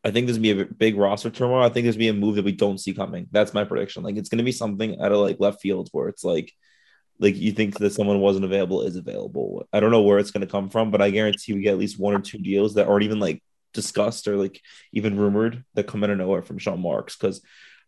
[0.05, 1.63] I think there's gonna be a big roster turmoil.
[1.63, 3.29] I think there's gonna be a move that we don't see coming.
[3.31, 4.03] That's my prediction.
[4.03, 6.53] Like it's gonna be something out of like left field where it's like,
[7.19, 9.67] like you think that someone wasn't available is available.
[9.73, 12.01] I don't know where it's gonna come from, but I guarantee we get at least
[12.01, 14.61] one or two deals that aren't even like discussed or like
[14.93, 17.41] even rumored that come out of nowhere from Sean Marks because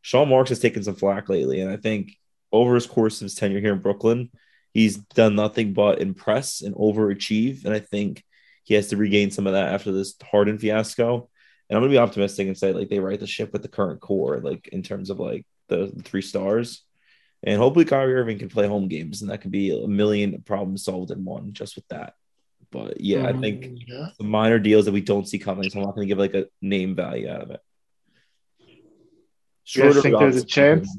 [0.04, 2.12] Sean Marks has taken some flack lately, and I think
[2.52, 4.30] over his course of his tenure here in Brooklyn,
[4.72, 8.22] he's done nothing but impress and overachieve, and I think
[8.64, 11.28] he has to regain some of that after this Harden fiasco
[11.68, 14.00] and I'm gonna be optimistic and say like they right the ship with the current
[14.00, 16.84] core, like in terms of like the, three stars.
[17.42, 20.84] And hopefully Kyrie Irving can play home games, and that could be a million problems
[20.84, 22.14] solved in one just with that.
[22.70, 24.08] But yeah, I think mm, yeah.
[24.18, 26.34] the minor deals that we don't see coming, so I'm not going to give like
[26.34, 27.60] a name value out of it.
[29.72, 30.96] Do you think there's a chance?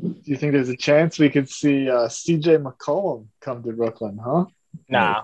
[0.00, 4.18] Do you think there's a chance we could see uh, CJ McCollum come to Brooklyn?
[4.22, 4.46] Huh?
[4.88, 5.22] Nah,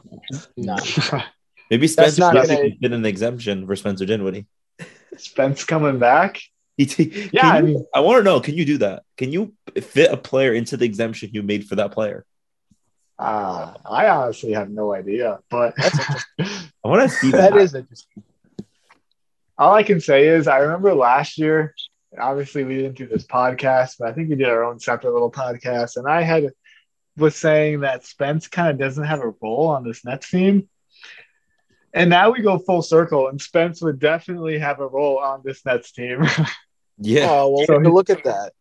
[0.57, 0.77] nah.
[1.71, 2.71] Maybe Spencer gonna...
[2.71, 4.47] did an exemption for Spencer Dinwiddie.
[5.17, 6.41] Spence coming back.
[6.77, 8.41] He t- yeah, I mean, I want to know.
[8.41, 9.05] Can you do that?
[9.17, 12.27] Can you fit a player into the exemption you made for that player?
[13.17, 17.53] Uh, I honestly have no idea, but I want to see that.
[17.53, 18.25] That is interesting.
[19.57, 21.77] All I can say is I remember last year.
[22.19, 25.31] Obviously, we didn't do this podcast, but I think we did our own separate little
[25.31, 26.51] podcast, and I had
[27.17, 30.69] was saying that Spence kind of doesn't have a role on this Nets team.
[31.93, 35.65] And now we go full circle, and Spence would definitely have a role on this
[35.65, 36.25] Nets team.
[36.99, 37.29] yeah.
[37.31, 38.53] Oh, well, so he, look at that.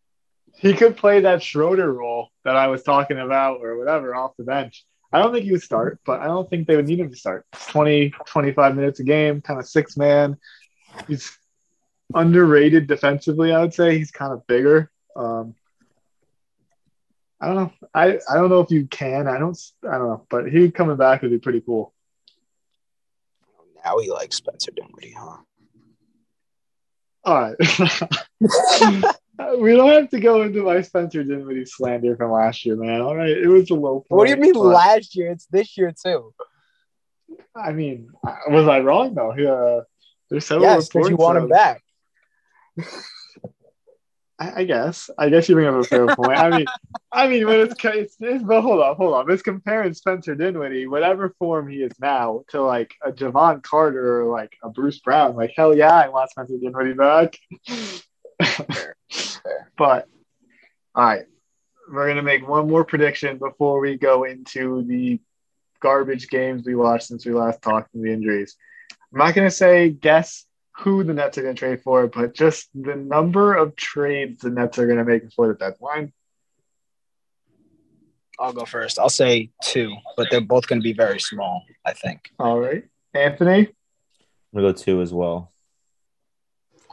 [0.56, 4.44] He could play that Schroeder role that I was talking about or whatever off the
[4.44, 4.84] bench.
[5.12, 7.16] I don't think he would start, but I don't think they would need him to
[7.16, 7.44] start.
[7.70, 10.36] 20, 25 minutes a game, kind of six man.
[11.08, 11.36] He's
[12.12, 13.96] underrated defensively, I would say.
[13.96, 14.90] He's kind of bigger.
[15.16, 15.54] Um,
[17.40, 17.72] I don't know.
[17.92, 19.28] I, I don't know if you can.
[19.28, 21.92] I don't I don't know, but he coming back would be pretty cool.
[23.84, 25.36] Now he likes Spencer Dinwiddie, huh?
[27.24, 27.56] All right.
[29.58, 33.00] we don't have to go into my Spencer Dinwiddie slander from last year, man.
[33.00, 34.06] All right, it was a low point.
[34.08, 34.60] What do you mean but...
[34.60, 35.30] last year?
[35.30, 36.32] It's this year too.
[37.54, 38.10] I mean,
[38.48, 39.34] was I wrong though?
[39.36, 39.80] Yeah,
[40.30, 41.44] there's several yes, because you want of...
[41.44, 41.83] him back.
[44.38, 45.10] I, I, guess.
[45.16, 46.36] I guess you bring up a fair point.
[46.36, 46.66] I mean,
[47.12, 49.30] I mean, when it's, it's, it's but hold on, hold on.
[49.30, 54.32] It's comparing Spencer Dinwiddie, whatever form he is now, to like a Jevon Carter or
[54.32, 55.36] like a Bruce Brown.
[55.36, 57.38] Like hell yeah, I want Spencer Dinwiddie back.
[59.76, 60.08] but
[60.94, 61.26] all right,
[61.90, 65.20] we're gonna make one more prediction before we go into the
[65.80, 68.56] garbage games we watched since we last talked and the injuries.
[69.12, 70.44] I'm not gonna say guess
[70.78, 74.50] who the Nets are going to trade for, but just the number of trades the
[74.50, 76.12] Nets are going to make before the deadline.
[78.38, 78.98] I'll go first.
[78.98, 82.30] I'll say two, but they're both going to be very small, I think.
[82.38, 82.84] All right.
[83.14, 83.58] Anthony?
[83.58, 85.52] I'm going to go two as well.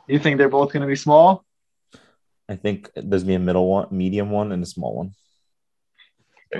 [0.07, 1.43] You think they're both going to be small?
[2.47, 5.13] I think there's going to be a middle one, medium one, and a small one.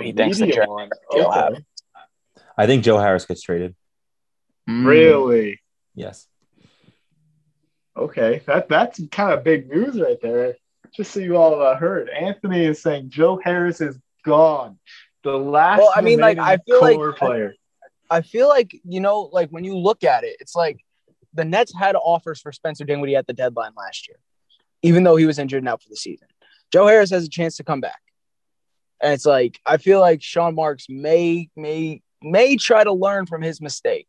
[0.00, 1.60] He thinks that Joe, okay.
[2.56, 3.76] I think Joe Harris gets traded.
[4.68, 4.86] Mm.
[4.86, 5.60] Really?
[5.94, 6.26] Yes.
[7.96, 10.56] Okay, that that's kind of big news right there.
[10.94, 14.78] Just so you all uh, heard, Anthony is saying Joe Harris is gone.
[15.24, 15.78] The last.
[15.78, 17.54] Well, I mean, like I feel like player.
[18.10, 20.78] I, I feel like you know, like when you look at it, it's like
[21.34, 24.18] the Nets had offers for Spencer Dinwiddie at the deadline last year,
[24.82, 26.28] even though he was injured and out for the season.
[26.72, 28.00] Joe Harris has a chance to come back,
[29.02, 33.42] and it's like I feel like Sean Marks may may may try to learn from
[33.42, 34.08] his mistake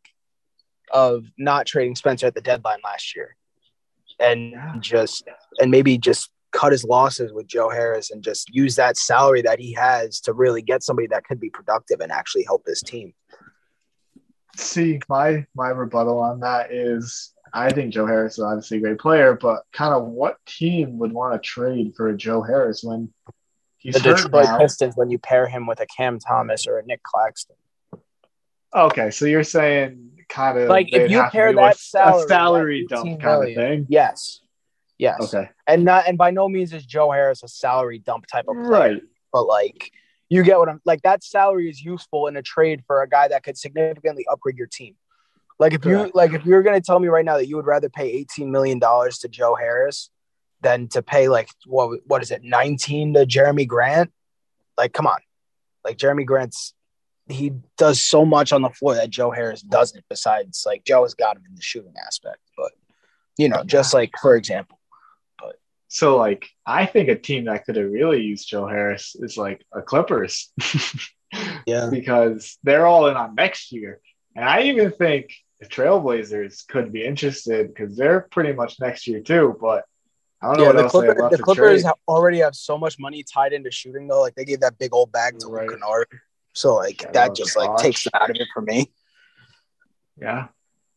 [0.90, 3.36] of not trading Spencer at the deadline last year
[4.20, 5.24] and just
[5.58, 9.58] and maybe just cut his losses with Joe Harris and just use that salary that
[9.58, 13.12] he has to really get somebody that could be productive and actually help this team.
[14.56, 18.98] See, my my rebuttal on that is I think Joe Harris is obviously a great
[18.98, 23.12] player, but kind of what team would want to trade for a Joe Harris when
[23.78, 24.58] he's the Detroit now?
[24.58, 27.56] Pistons when you pair him with a Cam Thomas or a Nic Claxton?
[28.74, 33.20] Okay, so you're saying kind of like if you pair that salary, a salary dump
[33.20, 33.86] kind of thing.
[33.88, 34.40] Yes.
[34.98, 35.34] Yes.
[35.34, 35.48] Okay.
[35.66, 38.94] And not and by no means is Joe Harris a salary dump type of player.
[38.94, 39.02] Right.
[39.32, 39.92] But like
[40.28, 43.28] you get what I'm like that salary is useful in a trade for a guy
[43.28, 44.96] that could significantly upgrade your team.
[45.58, 47.88] Like if you like if you're gonna tell me right now that you would rather
[47.88, 50.10] pay 18 million dollars to Joe Harris
[50.62, 54.12] than to pay like what what is it 19 to Jerami Grant?
[54.76, 55.18] Like come on.
[55.84, 56.73] Like Jerami Grant's
[57.28, 60.04] he does so much on the floor that Joe Harris doesn't.
[60.08, 62.72] Besides, like Joe has got him in the shooting aspect, but
[63.38, 64.78] you know, just like for example.
[65.38, 65.56] But
[65.88, 69.64] so, like, I think a team that could have really used Joe Harris is like
[69.72, 70.52] a Clippers.
[71.66, 74.00] yeah, because they're all in on next year,
[74.36, 79.20] and I even think the Trailblazers could be interested because they're pretty much next year
[79.20, 79.56] too.
[79.60, 79.84] But
[80.42, 83.54] I don't know yeah, the, Clipper, the Clippers have already have so much money tied
[83.54, 84.20] into shooting though.
[84.20, 85.68] Like they gave that big old bag to right.
[85.68, 86.08] Kennard.
[86.54, 88.90] So like yeah, that just like takes it out of it for me.
[90.20, 90.48] Yeah,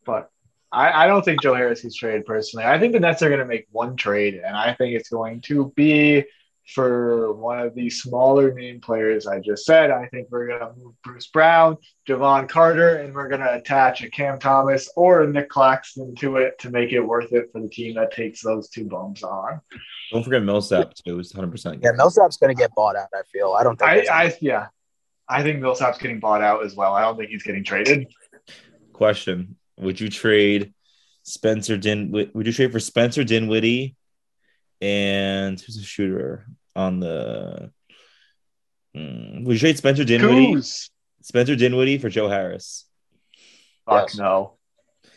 [0.06, 0.30] but
[0.72, 2.66] I, I don't think Joe Harris gets traded personally.
[2.66, 5.42] I think the Nets are going to make one trade, and I think it's going
[5.42, 6.26] to be
[6.74, 9.90] for one of the smaller name players I just said.
[9.90, 11.78] I think we're going to move Bruce Brown,
[12.08, 16.38] Jevon Carter, and we're going to attach a Cam Thomas or a Nic Claxton to
[16.38, 19.62] it to make it worth it for the team that takes those two bums on.
[20.12, 21.20] Don't forget Millsap too.
[21.20, 21.52] It's 100.
[21.52, 23.08] percent Yeah, Millsap's going to get bought out.
[23.14, 23.54] I feel.
[23.58, 24.10] I don't think.
[24.10, 24.68] I, I yeah.
[25.30, 26.94] I think Millsap's getting bought out as well.
[26.94, 28.08] I don't think he's getting traded.
[28.94, 30.74] Question: Would you trade
[31.24, 32.12] Spencer Din?
[32.12, 33.96] Would you trade for Spencer Dinwiddie
[34.82, 37.72] and who's a shooter on the?
[38.96, 40.54] Hmm, would you trade Spencer Dinwiddie?
[40.54, 40.90] Goose.
[41.22, 42.86] Spencer Dinwiddie for Joe Harris.
[43.86, 44.18] Fuck yes.
[44.18, 44.54] no.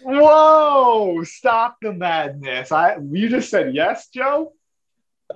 [0.02, 1.22] Whoa!
[1.24, 2.72] Stop the madness.
[2.72, 4.52] I you just said yes, Joe.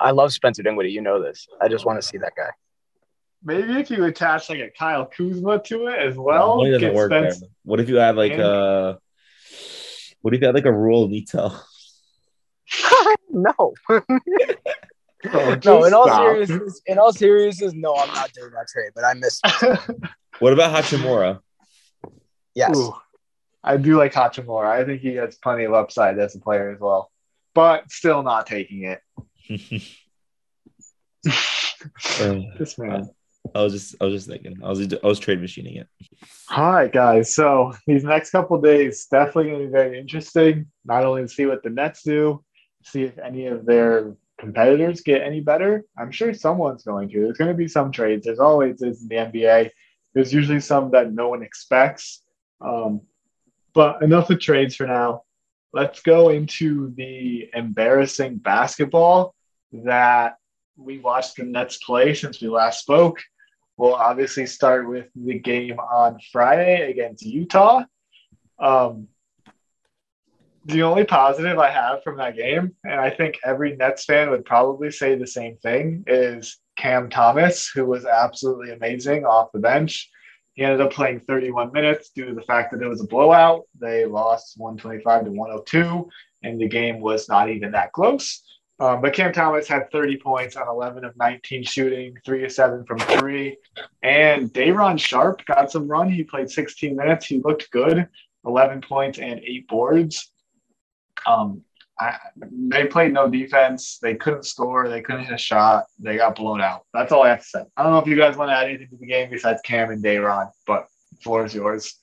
[0.01, 0.91] I love Spencer Dinwiddie.
[0.91, 1.47] You know this.
[1.61, 2.51] I just want to see that guy.
[3.45, 6.65] Maybe if you attach like a Kyle Kuzma to it as well.
[6.65, 7.33] No, doesn't work there.
[7.63, 8.97] What if you add like a uh,
[10.23, 11.53] what if you had like a Raul Neto?
[13.31, 13.53] no.
[13.91, 19.05] oh, no, in all seriousness, in all seriousness, no, I'm not doing that trade, but
[19.05, 19.47] I missed
[20.39, 21.41] what about Hachimura?
[22.55, 22.75] Yes.
[22.77, 22.95] Ooh,
[23.63, 24.67] I do like Hachimura.
[24.67, 27.11] I think he has plenty of upside as a player as well.
[27.55, 29.01] But still not taking it.
[32.59, 33.11] this man.
[33.55, 34.59] I was just I was just thinking.
[34.63, 35.89] I was I was trade machining it.
[36.51, 37.35] All right, guys.
[37.35, 40.67] So these next couple days definitely going to be very interesting.
[40.85, 42.43] Not only to see what the Nets do,
[42.85, 45.85] see if any of their competitors get any better.
[45.99, 47.21] I'm sure someone's going to.
[47.21, 48.27] There's going to be some trades.
[48.27, 49.71] There's always is in the NBA.
[50.15, 52.23] There's usually some that no one expects.
[52.61, 53.03] Um,
[53.75, 55.23] but enough of trades for now.
[55.73, 59.35] Let's go into the embarrassing basketball
[59.73, 60.37] that
[60.77, 63.21] we watched the Nets play since we last spoke.
[63.77, 67.85] We'll obviously start with the game on Friday against Utah.
[68.59, 69.09] Um,
[70.67, 74.45] the only positive I have from that game, and I think every Nets fan would
[74.45, 80.11] probably say the same thing, is Cam Thomas, who was absolutely amazing off the bench.
[80.55, 83.63] He ended up playing 31 minutes due to the fact that it was a blowout.
[83.79, 86.09] They lost 125 to 102,
[86.45, 88.43] and the game was not even that close.
[88.81, 92.85] Um, but Cam Thomas had 30 points on 11 of 19 shooting, three of seven
[92.85, 93.57] from three.
[94.03, 96.11] And Day'Ron Sharpe got some run.
[96.11, 97.27] He played 16 minutes.
[97.27, 98.09] He looked good,
[98.45, 100.33] 11 points and eight boards.
[101.27, 101.63] Um,
[102.01, 103.99] I, they played no defense.
[104.03, 104.89] They couldn't score.
[104.89, 105.85] They couldn't hit a shot.
[106.01, 106.87] They got blown out.
[106.93, 107.65] That's all I have to say.
[107.77, 109.91] I don't know if you guys want to add anything to the game besides Cam
[109.91, 110.89] and Day'Ron, but
[111.23, 111.95] floor is yours.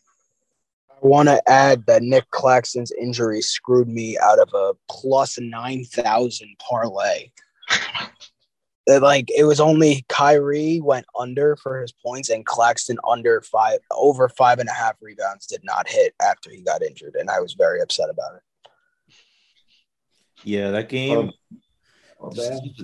[1.03, 6.55] I want to add that Nic Claxton's injury screwed me out of a plus 9,000
[6.59, 7.31] parlay.
[8.87, 14.29] like it was only Kyrie went under for his points and Claxton under five over
[14.29, 17.53] five and a half rebounds did not hit after he got injured, and I was
[17.53, 19.13] very upset about it.
[20.43, 21.31] Yeah, that game.
[22.19, 22.31] Oh,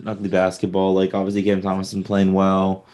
[0.06, 0.94] ugly basketball.
[0.94, 2.88] Like obviously, Cam Thomas been playing well.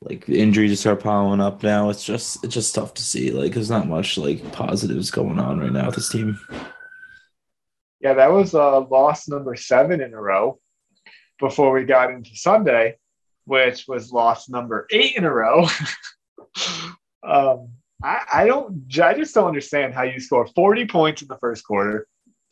[0.00, 1.90] Like injuries start piling up now.
[1.90, 3.30] It's just it's just tough to see.
[3.32, 6.38] Like there's not much like positives going on right now with this team.
[8.00, 10.60] Yeah, that was uh, loss number seven in a row
[11.40, 12.96] before we got into Sunday,
[13.44, 15.66] which was loss number eight in a row.
[17.24, 17.70] um,
[18.02, 21.64] I, I don't, I just don't understand how you score 40 points in the first
[21.64, 22.06] quarter,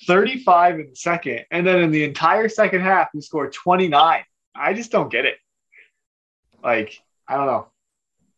[0.07, 4.25] 35 in the second, and then in the entire second half, you score 29.
[4.55, 5.37] I just don't get it.
[6.65, 7.69] Like, I don't know.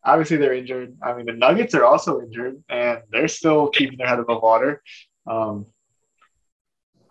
[0.03, 0.97] Obviously, they're injured.
[1.01, 4.81] I mean, the Nuggets are also injured, and they're still keeping their head above water.
[5.27, 5.65] Um,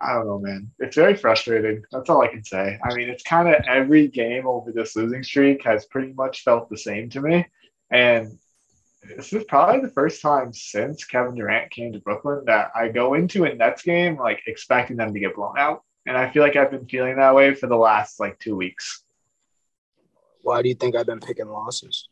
[0.01, 0.71] I don't know, man.
[0.79, 1.83] It's very frustrating.
[1.91, 2.79] That's all I can say.
[2.83, 6.71] I mean, it's kind of every game over this losing streak has pretty much felt
[6.71, 7.47] the same to me.
[7.91, 8.39] And
[9.17, 13.15] this is probably the first time since Kevin Durant came to Brooklyn that I go
[13.15, 15.83] into a Nets game like expecting them to get blown out.
[16.07, 19.05] And I feel like I've been feeling that way for the last like two weeks.
[20.49, 22.09] Why do you think I've been picking losses?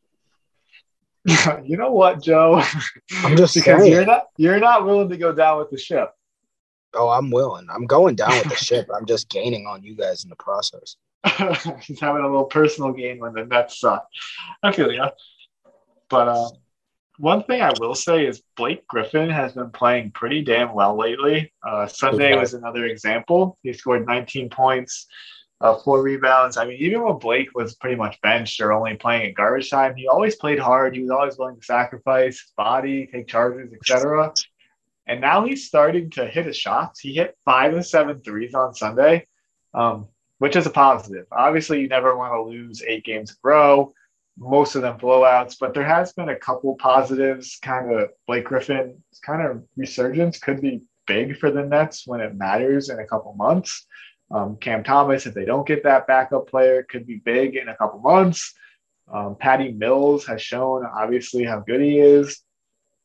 [1.65, 2.63] you know what, Joe?
[3.25, 3.91] I'm just because saying.
[3.91, 6.13] you're not you're not willing to go down with the ship.
[6.93, 7.67] Oh, I'm willing.
[7.71, 8.91] I'm going down with the ship.
[8.95, 10.97] I'm just gaining on you guys in the process.
[11.87, 14.07] He's having a little personal gain when the Nets suck.
[14.63, 15.07] I feel you.
[16.11, 16.51] But uh,
[17.19, 21.55] one thing I will say is Blake Griffin has been playing pretty damn well lately.
[21.67, 22.41] Uh, Sunday okay.
[22.41, 23.59] was another example.
[23.63, 25.07] He scored 19 points,
[25.61, 26.57] uh, four rebounds.
[26.57, 29.95] I mean, even when Blake was pretty much benched or only playing at garbage time,
[29.97, 30.95] he always played hard.
[30.95, 34.33] He was always willing to sacrifice his body, take charges, etc.
[35.07, 37.01] And now he's starting to hit his shots.
[37.01, 39.27] He hit five of seven threes on Sunday,
[39.73, 41.27] um, which is a positive.
[41.33, 43.95] Obviously, you never want to lose eight games in a row
[44.39, 47.59] most of them blowouts, but there has been a couple positives.
[47.63, 52.35] Kind of Blake Griffin's kind of resurgence could be big for the Nets when it
[52.35, 53.87] matters in a couple months.
[54.31, 57.77] Um, Cam Thomas, if they don't get that backup player, could be big in a
[57.77, 58.55] couple months.
[59.13, 62.43] Um, Patty Mills has shown obviously how good he is.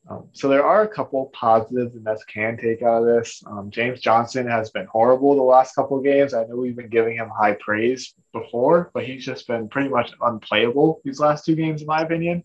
[0.10, 3.44] Um, so there are a couple positives the Nets can take out of this.
[3.46, 6.34] Um, James Johnson has been horrible the last couple of games.
[6.34, 10.12] I know we've been giving him high praise before, but he's just been pretty much
[10.22, 12.44] unplayable these last two games, in my opinion.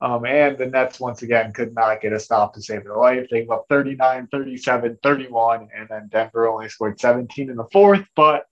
[0.00, 3.28] Um, and the Nets, once again, could not get a stop to save their life.
[3.30, 8.04] They gave up 39, 37, 31, and then Denver only scored 17 in the fourth.
[8.14, 8.44] But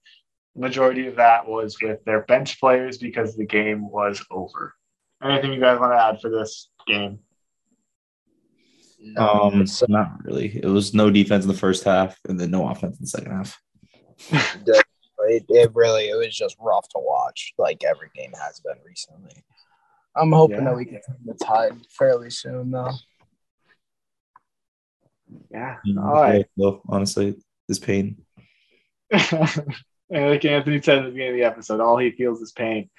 [0.55, 4.73] the majority of that was with their bench players because the game was over.
[5.23, 7.19] Anything you guys want to add for this game?
[8.99, 10.59] No, um, so, not really.
[10.63, 13.31] It was no defense in the first half, and then no offense in the second
[13.31, 13.61] half.
[15.27, 19.43] it, it really it was just rough to watch, like every game has been recently.
[20.15, 20.65] I'm hoping yeah.
[20.65, 22.91] that we can turn the tide fairly soon, though.
[25.51, 25.77] Yeah.
[25.97, 26.45] All right.
[26.55, 27.35] Well, honestly,
[27.67, 28.17] this pain.
[29.11, 29.23] and
[30.09, 32.89] like Anthony said at the beginning of the episode, all he feels is pain,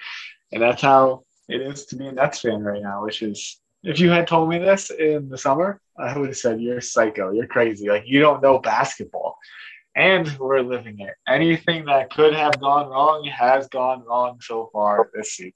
[0.52, 3.04] and that's how it is to be a Nets fan right now.
[3.04, 6.60] Which is, if you had told me this in the summer, I would have said
[6.60, 9.36] you're psycho, you're crazy, like you don't know basketball.
[9.94, 11.14] And we're living it.
[11.26, 15.54] Anything that could have gone wrong has gone wrong so far this season.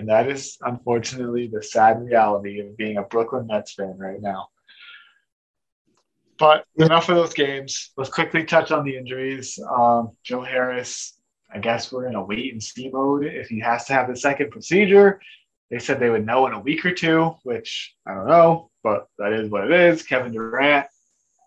[0.00, 4.48] And that is unfortunately the sad reality of being a Brooklyn Nets fan right now.
[6.38, 7.92] But enough of those games.
[7.98, 9.58] Let's quickly touch on the injuries.
[9.70, 11.20] Um, Joe Harris,
[11.52, 14.16] I guess we're in a wait and see mode if he has to have the
[14.16, 15.20] second procedure.
[15.70, 19.06] They said they would know in a week or two, which I don't know, but
[19.18, 20.02] that is what it is.
[20.02, 20.86] Kevin Durant,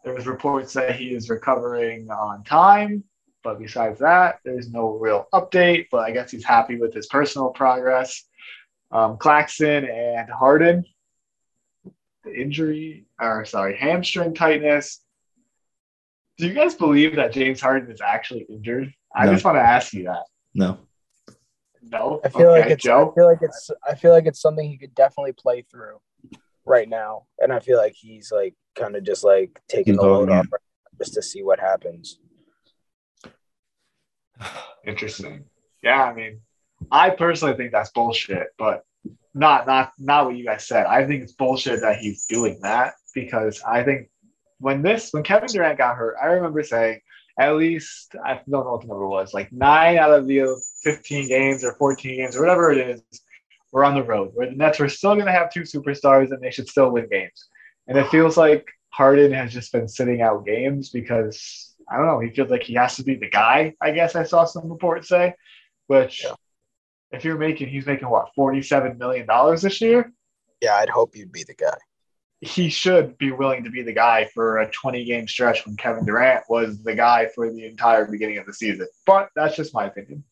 [0.04, 3.04] there was reports that he is recovering on time,
[3.44, 5.88] but besides that, there's no real update.
[5.90, 8.26] But I guess he's happy with his personal progress.
[8.94, 10.86] Um, Claxton and Harden,
[12.24, 15.02] The injury, or sorry, hamstring tightness.
[16.38, 18.94] Do you guys believe that James Harden is actually injured?
[19.16, 19.34] I no.
[19.34, 20.26] just want to ask you that.
[20.54, 20.78] No.
[21.82, 22.22] No.
[22.24, 22.84] I feel okay, like it's.
[22.84, 23.12] Joe?
[23.12, 23.72] I feel like it's.
[23.88, 25.98] I feel like it's something he could definitely play through
[26.66, 30.08] right now, and I feel like he's like kind of just like taking he's the
[30.08, 30.48] load off
[31.00, 32.20] just to see what happens.
[34.86, 35.46] Interesting.
[35.82, 36.42] Yeah, I mean,
[36.92, 38.84] I personally think that's bullshit, but
[39.34, 40.86] not not not what you guys said.
[40.86, 44.10] I think it's bullshit that he's doing that because I think
[44.60, 47.02] when this when Kevin Durant got hurt, I remember saying
[47.40, 51.28] at least I don't know what the number was, like nine out of the 15
[51.28, 53.02] games or 14 games or whatever it is,
[53.72, 56.42] we're on the road where the Nets were still going to have two superstars and
[56.42, 57.48] they should still win games.
[57.88, 62.20] And it feels like Harden has just been sitting out games because I don't know,
[62.20, 63.74] he feels like he has to be the guy.
[63.82, 65.34] I guess I saw some reports say,
[65.88, 66.36] which yeah
[67.14, 69.28] if you're making, he's making what, $47 million
[69.62, 70.12] this year?
[70.62, 71.78] Yeah, I'd hope you'd be the guy.
[72.42, 76.06] He should be willing to be the guy for a 20 game stretch when Kevin
[76.06, 78.88] Durant was the guy for the entire beginning of the season.
[79.06, 80.26] But that's just my opinion.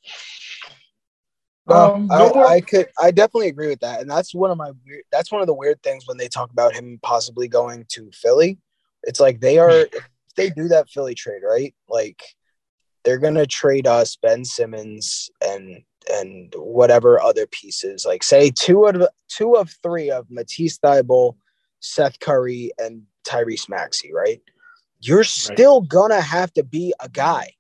[1.68, 5.04] Um, I, I, could, I definitely agree with that, and that's one of my weird.
[5.12, 8.58] That's one of the weird things when they talk about him possibly going to Philly.
[9.04, 11.74] It's like they are, if they do that Philly trade, right?
[11.88, 12.22] Like
[13.04, 18.06] they're gonna trade us Ben Simmons and and whatever other pieces.
[18.06, 21.36] Like say two of two of three of Matisse Thybulle,
[21.80, 24.42] Seth Curry, and Tyrese Maxey, right?
[25.00, 25.90] You're still right.
[25.90, 27.52] gonna have to be a guy.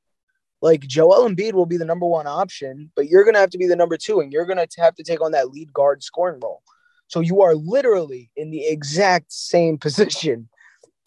[0.61, 3.67] Like Joel Embiid will be the number one option, but you're gonna have to be
[3.67, 6.61] the number two, and you're gonna have to take on that lead guard scoring role.
[7.07, 10.49] So you are literally in the exact same position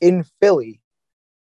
[0.00, 0.80] in Philly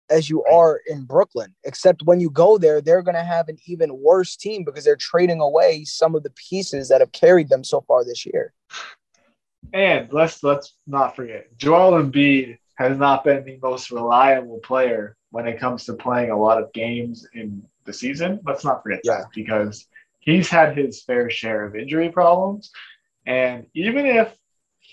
[0.09, 1.53] as you are in Brooklyn.
[1.63, 4.95] Except when you go there, they're going to have an even worse team because they're
[4.95, 8.53] trading away some of the pieces that have carried them so far this year.
[9.73, 15.47] And let's let's not forget, Joel Embiid has not been the most reliable player when
[15.47, 18.39] it comes to playing a lot of games in the season.
[18.45, 19.19] Let's not forget yeah.
[19.19, 19.87] that because
[20.19, 22.71] he's had his fair share of injury problems.
[23.25, 24.35] And even if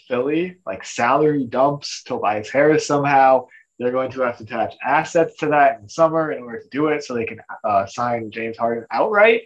[0.08, 3.46] Philly like salary dumps Tobias Harris somehow,
[3.83, 6.68] they're going to have to attach assets to that in the summer in order to
[6.70, 9.43] do it so they can uh, sign James Harden outright.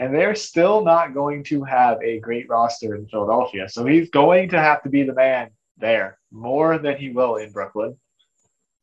[0.00, 3.68] And they're still not going to have a great roster in Philadelphia.
[3.68, 7.50] So he's going to have to be the man there more than he will in
[7.50, 7.96] Brooklyn.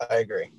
[0.10, 0.52] I agree.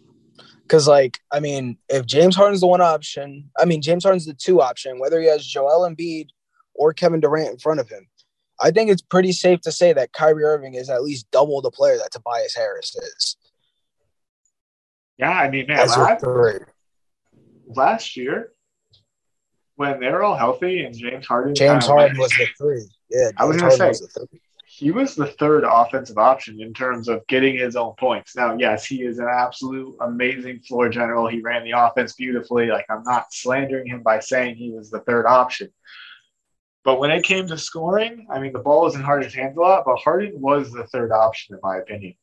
[0.63, 4.35] Because, like, I mean, if James Harden's the one option, I mean, James Harden's the
[4.35, 6.29] two option, whether he has Joel Embiid
[6.75, 8.09] or Kevin Durant in front of him,
[8.61, 11.71] I think it's pretty safe to say that Kyrie Irving is at least double the
[11.71, 13.37] player that Tobias Harris is.
[15.19, 16.23] Yeah, I mean, man, last,
[17.75, 18.53] last year
[19.77, 22.83] when they were all healthy and James Harden, James Harden was the three.
[23.11, 24.27] Yeah, James I was going to say
[24.69, 28.37] he was the third offensive option in terms of getting his own points.
[28.37, 31.29] Now, yes, he is an absolute amazing floor general.
[31.29, 32.67] He ran the offense beautifully.
[32.67, 35.69] Like I'm not slandering him by saying he was the third option.
[36.85, 39.61] But when it came to scoring, I mean, the ball was in Harden's hands a
[39.61, 42.15] lot, but Harden was the third option, in my opinion.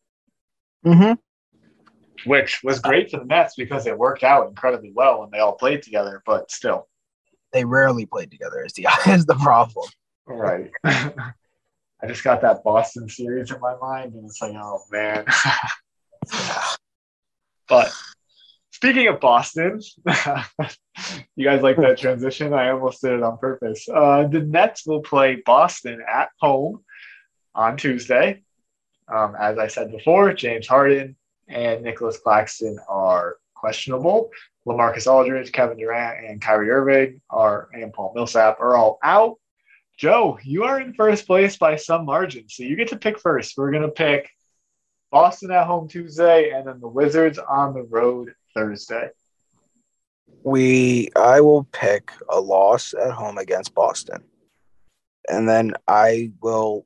[0.85, 1.13] Mm-hmm
[2.26, 5.53] which was great for the Nets because it worked out incredibly well when they all
[5.53, 6.21] played together.
[6.26, 6.88] But still,
[7.51, 8.63] they rarely played together.
[8.63, 9.88] Is the is the problem?
[10.26, 10.71] Right.
[10.84, 15.26] I just got that Boston series in my mind, and it's like, oh man.
[17.69, 17.93] but
[18.71, 19.80] speaking of Boston,
[21.36, 22.53] you guys like that transition?
[22.53, 23.88] I almost did it on purpose.
[23.88, 26.84] Uh, the Nets will play Boston at home
[27.55, 28.43] on Tuesday.
[29.07, 31.15] Um, as I said before, James Harden
[31.47, 34.29] and Nicholas Claxton are questionable.
[34.67, 39.37] LaMarcus Aldridge, Kevin Durant, and Kyrie Irving are and Paul Millsap are all out.
[39.97, 43.53] Joe, you are in first place by some margin, so you get to pick first.
[43.57, 44.29] We're gonna pick
[45.11, 49.09] Boston at home Tuesday, and then the Wizards on the road Thursday.
[50.43, 54.23] We, I will pick a loss at home against Boston,
[55.29, 56.85] and then I will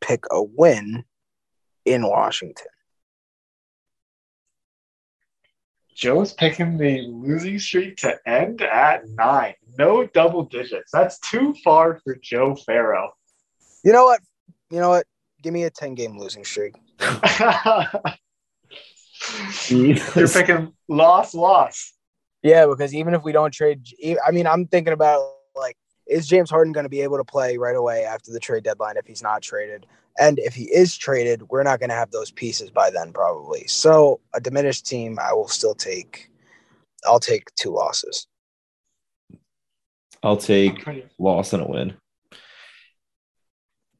[0.00, 1.04] pick a win
[1.84, 2.66] in Washington.
[5.94, 9.54] Joe's picking the losing streak to end at nine.
[9.78, 10.90] No double digits.
[10.92, 13.10] That's too far for Joe Farrow.
[13.84, 14.20] You know what?
[14.70, 15.06] You know what?
[15.42, 16.74] Give me a 10 game losing streak.
[19.68, 21.92] You're picking loss, loss.
[22.42, 23.86] Yeah, because even if we don't trade,
[24.26, 25.76] I mean, I'm thinking about like,
[26.06, 28.96] is James Harden going to be able to play right away after the trade deadline
[28.96, 29.86] if he's not traded?
[30.18, 33.66] And if he is traded, we're not going to have those pieces by then, probably.
[33.66, 36.30] So a diminished team, I will still take.
[37.06, 38.26] I'll take two losses.
[40.22, 40.86] I'll take
[41.18, 41.94] loss and a win.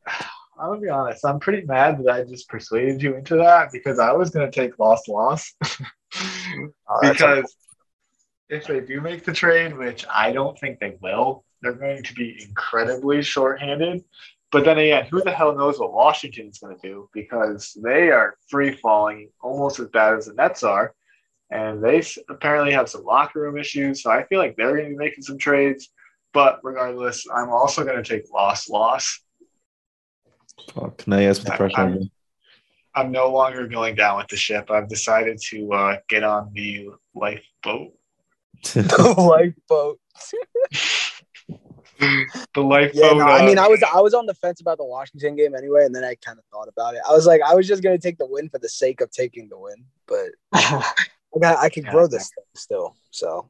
[0.60, 1.24] I'm gonna be honest.
[1.24, 4.78] I'm pretty mad that I just persuaded you into that because I was gonna take
[4.78, 5.52] loss loss.
[7.02, 7.56] because
[8.48, 12.14] if they do make the trade, which I don't think they will, they're going to
[12.14, 14.04] be incredibly shorthanded.
[14.50, 18.10] But then again, who the hell knows what Washington is going to do because they
[18.10, 20.94] are free falling almost as bad as the Nets are.
[21.50, 24.02] And they apparently have some locker room issues.
[24.02, 25.88] So I feel like they're going to be making some trades.
[26.34, 29.20] But regardless, I'm also going to take loss loss.
[30.98, 32.10] can I ask the question I'm, again?
[32.94, 34.70] I'm no longer going down with the ship.
[34.70, 37.92] I've decided to uh, get on the lifeboat.
[38.74, 39.98] the lifeboat.
[41.98, 42.94] the lifeboat.
[42.94, 45.36] Yeah, no, I mean, I uh, was I was on the fence about the Washington
[45.36, 47.00] game anyway, and then I kind of thought about it.
[47.08, 49.48] I was like, I was just gonna take the win for the sake of taking
[49.48, 50.92] the win, but I
[51.40, 52.96] got I can yeah, grow this thing still.
[53.10, 53.48] So.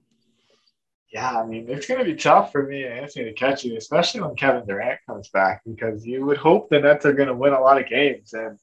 [1.13, 3.77] Yeah, I mean, it's going to be tough for me and Anthony to catch you,
[3.77, 7.35] especially when Kevin Durant comes back, because you would hope the Nets are going to
[7.35, 8.33] win a lot of games.
[8.33, 8.59] And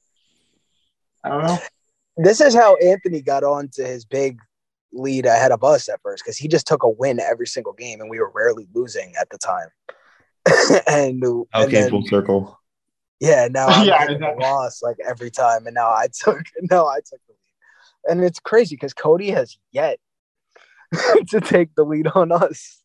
[1.22, 1.58] I don't know.
[2.16, 4.40] This is how Anthony got on to his big
[4.92, 8.00] lead ahead of us at first because he just took a win every single game
[8.00, 9.68] and we were rarely losing at the time.
[10.86, 12.58] and okay, and then, full circle.
[13.20, 14.34] Yeah, now I'm yeah, no.
[14.38, 18.40] lost like every time, and now I took no, I took the lead, and it's
[18.40, 19.98] crazy because Cody has yet
[21.28, 22.82] to take the lead on us.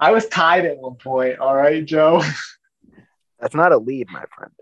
[0.00, 1.40] I was tied at one point.
[1.40, 2.22] All right, Joe.
[3.40, 4.52] That's not a lead, my friend.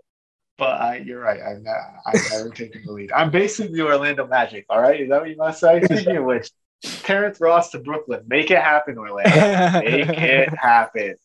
[0.57, 1.39] But uh, you're right.
[1.39, 1.63] I've,
[2.05, 3.11] I've never taken the lead.
[3.11, 4.65] I'm basically the Orlando Magic.
[4.69, 5.81] All right, is that what you must say?
[5.83, 6.49] Speaking of which,
[6.81, 8.23] Terrence Ross to Brooklyn.
[8.27, 9.79] Make it happen, Orlando.
[9.79, 11.15] Make it happen.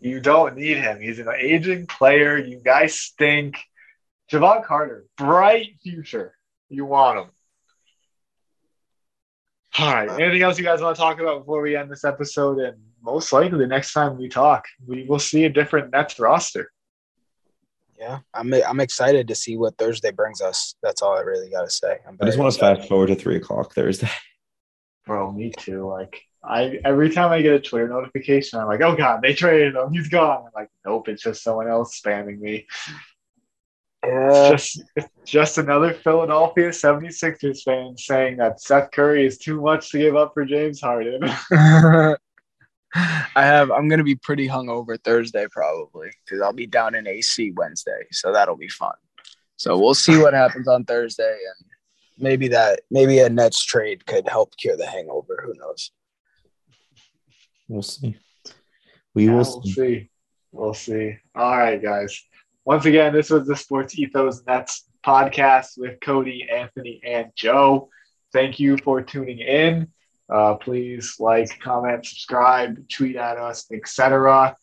[0.00, 1.00] You don't need him.
[1.00, 2.38] He's an aging player.
[2.38, 3.56] You guys stink.
[4.30, 6.34] Jevon Carter, bright future.
[6.68, 7.26] You want him.
[9.78, 10.08] All right.
[10.08, 12.58] Anything else you guys want to talk about before we end this episode?
[12.58, 16.72] And most likely, the next time we talk, we will see a different Nets roster
[17.98, 20.74] yeah, I'm I'm excited to see what Thursday brings us.
[20.82, 21.98] That's all I really got to say.
[22.06, 24.10] i just want to fast forward to three o'clock Thursday.
[25.06, 25.86] Bro, me too.
[25.86, 29.74] Like I every time I get a Twitter notification, I'm like, oh god, they traded
[29.74, 29.92] him.
[29.92, 30.44] He's gone.
[30.44, 32.66] I'm like, nope, it's just someone else spamming me.
[34.04, 34.52] Yeah.
[34.52, 39.90] It's just it's just another Philadelphia 76ers fan saying that Seth Curry is too much
[39.90, 41.22] to give up for James Harden.
[42.96, 43.70] I have.
[43.70, 48.32] I'm gonna be pretty hungover Thursday probably because I'll be down in AC Wednesday, so
[48.32, 48.94] that'll be fun.
[49.56, 51.66] So we'll see what happens on Thursday, and
[52.18, 55.42] maybe that maybe a Nets trade could help cure the hangover.
[55.44, 55.90] Who knows?
[57.68, 58.16] We'll see.
[59.14, 59.72] We will we'll see.
[59.72, 60.10] see.
[60.52, 61.16] We'll see.
[61.34, 62.22] All right, guys.
[62.64, 67.90] Once again, this was the Sports Ethos Nets podcast with Cody, Anthony, and Joe.
[68.32, 69.88] Thank you for tuning in.
[70.28, 74.56] Uh, please like, comment, subscribe, tweet at us, etc.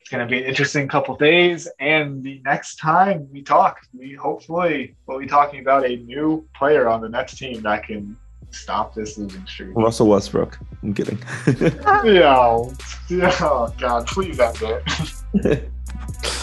[0.00, 1.68] It's going to be an interesting couple days.
[1.80, 6.88] And the next time we talk, we hopefully will be talking about a new player
[6.88, 8.16] on the next team that can
[8.50, 9.74] stop this losing streak.
[9.74, 10.58] Russell Westbrook.
[10.82, 11.18] I'm kidding.
[12.04, 12.62] yeah.
[13.08, 13.36] Yeah.
[13.40, 15.70] Oh, God, please end it.